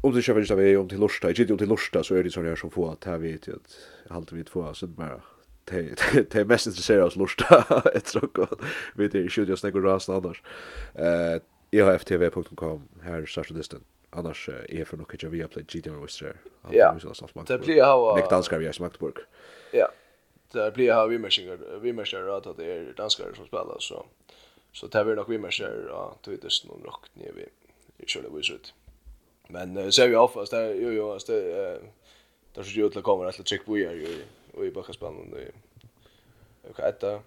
[0.00, 2.30] Om du köper inte vi om till Lorsta, inte om till Lorsta så är det
[2.30, 3.78] så här som får att här vet jag att
[4.08, 5.22] allt vi två så bara
[5.64, 8.60] det är mest intresserade oss Lorsta ett så gott.
[8.94, 10.42] Vi det är ju just några rasen annars.
[10.94, 16.36] Eh ihftv.com här starta distan annars är för något jag via play GTA Western.
[16.70, 16.96] Ja.
[17.46, 18.16] Det blir ha.
[18.16, 19.14] Nick Danskar vi i Magdeburg.
[19.72, 19.88] Ja
[20.52, 24.06] det blir här vi märsar vi märsar att det är danskar som spelar så
[24.72, 27.46] så det blir nog vi märsar ja tvitas någon rock ner vi
[28.04, 28.74] i själva viset
[29.48, 31.82] men uh, ser vi av fast det jo jo fast det uh,
[32.54, 34.24] där så ju att komma att check vi är ju
[34.54, 35.52] och i backaspannen det
[36.70, 37.20] okej det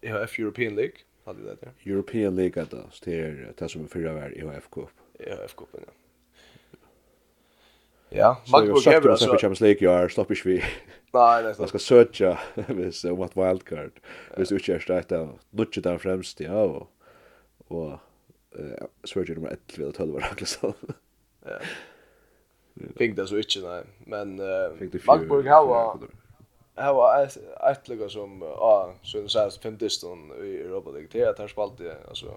[0.00, 4.38] EHF European League hade det där European League att det är det som förra var
[4.38, 4.88] EHF Cup.
[5.18, 5.92] EHF Cupen ja.
[8.10, 9.26] Ja, Magdeburg är väl så.
[9.26, 10.64] Champions League jag är stoppar vi.
[11.12, 11.54] Nej, nej.
[11.58, 13.92] Man ska söka vis what wildcard.
[14.36, 15.28] Vis ut just rätt där.
[15.50, 16.90] Lutcha där främst ja och
[17.68, 17.92] och
[18.58, 20.74] eh Sverige nummer 11 och 12 var det.
[21.44, 21.58] Ja.
[22.96, 24.36] Fick det så inte nej, men
[25.06, 25.98] Magdeburg har
[26.76, 27.22] Här var
[27.70, 31.08] ett lag som ja, så den sägs femtiston i Europa League.
[31.12, 32.34] Det här spalt det alltså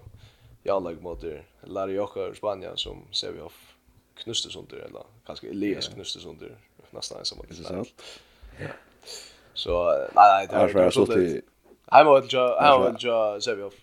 [0.62, 1.24] jag lag mot
[1.60, 3.71] Larioca i Spanien som ser vi off
[4.14, 6.36] Knustesunder eller kanske Elias yeah.
[6.38, 6.56] där
[6.90, 7.84] nästan en samma design.
[8.60, 8.66] Ja.
[9.54, 11.42] Så nej nej det har jag så till
[11.86, 12.96] Han var ju han var
[13.34, 13.74] ju Sevjov.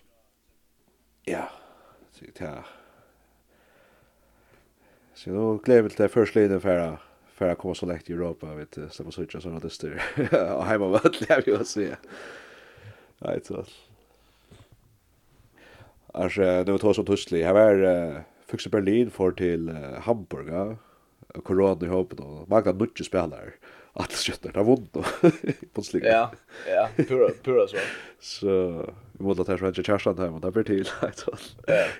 [1.24, 1.48] Ja.
[2.12, 2.64] Så det
[5.14, 6.98] Så då klev det först lite för
[7.34, 10.02] för att komma så lätt i Europa vet du så på switcha såna det styr.
[10.54, 11.96] Och hemma vad lär vi oss se.
[13.18, 13.64] Nej så.
[16.12, 17.44] Alltså det var två som tusslig.
[17.44, 19.68] Här var Fick till Berlin, för till
[20.00, 20.76] Hamburg, ja.
[21.44, 22.44] Corona i hoppet då.
[22.48, 23.52] Man kan nutje spelare.
[23.92, 25.04] Att skjuta där vunt då.
[25.72, 26.04] På slik.
[26.04, 26.32] Ja,
[26.68, 27.76] ja, pura pura så.
[28.20, 28.48] Så
[29.12, 31.36] vi måste ta sig chassan hem men det blir till alltså.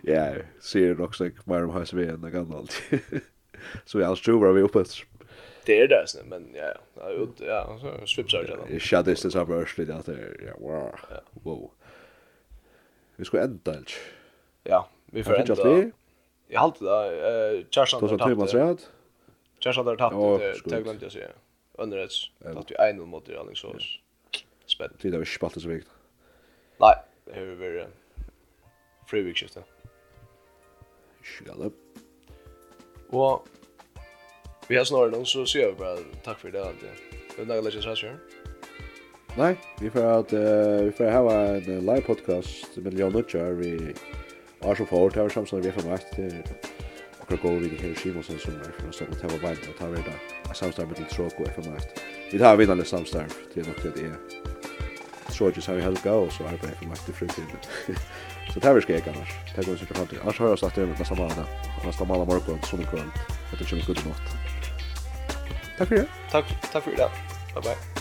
[0.02, 2.82] Ja, ser också like mer om HSV hus det än gammalt.
[3.84, 4.84] Så vi jag tror vi uppe
[5.66, 8.78] det är det sen men ja ja ja så swips out då.
[8.78, 10.36] Shit this is over early där där.
[10.46, 10.94] Ja, wow.
[11.32, 11.70] Wow.
[13.16, 13.76] Vi ska ända.
[14.64, 15.90] Ja, vi får ända.
[16.52, 18.38] Jag har alltid eh Charles där tagit.
[18.38, 18.58] Då så
[19.60, 21.28] Charleston där tappade det glömde jag säga.
[21.72, 23.76] Underrätts att vi en nog mot Alling så.
[24.66, 24.92] Spänt.
[25.00, 25.92] Det är spalt så viktigt.
[26.78, 26.94] Nej,
[27.24, 27.86] det är väl
[29.06, 29.58] free week shift.
[31.22, 31.70] Skalle.
[33.10, 33.46] Och
[34.68, 36.88] vi har snarare någon så ser vi bara tack för det alltid.
[37.36, 38.16] Det är några läckers här.
[39.36, 43.94] Nej, vi får att vi får ha en live podcast med Leon Nutcher vi
[44.60, 46.42] Og så fort här som samstundig vi får mest till
[47.18, 49.76] och går vi i Hiroshima sen som är for å stående til å være og
[49.78, 50.14] ta ved det
[50.50, 51.88] er samstarv til Tråk og mest.
[52.32, 54.16] Vi tar vinnande samstarv til nok til det er
[55.30, 57.60] Tråk har vi helga og så arbeider FM mest i fritiden.
[58.50, 59.28] Så det här vi ska jag annars.
[59.46, 60.20] Det här går inte fram till.
[60.20, 61.46] Annars har jag sagt det med nästa månad.
[61.84, 63.10] Nästa månad morgon, sån kväll.
[63.50, 64.36] Jag tycker det är god natt.
[65.78, 66.06] Tack för det.
[66.30, 67.10] Tack, tack för det.
[67.54, 67.99] Bye bye.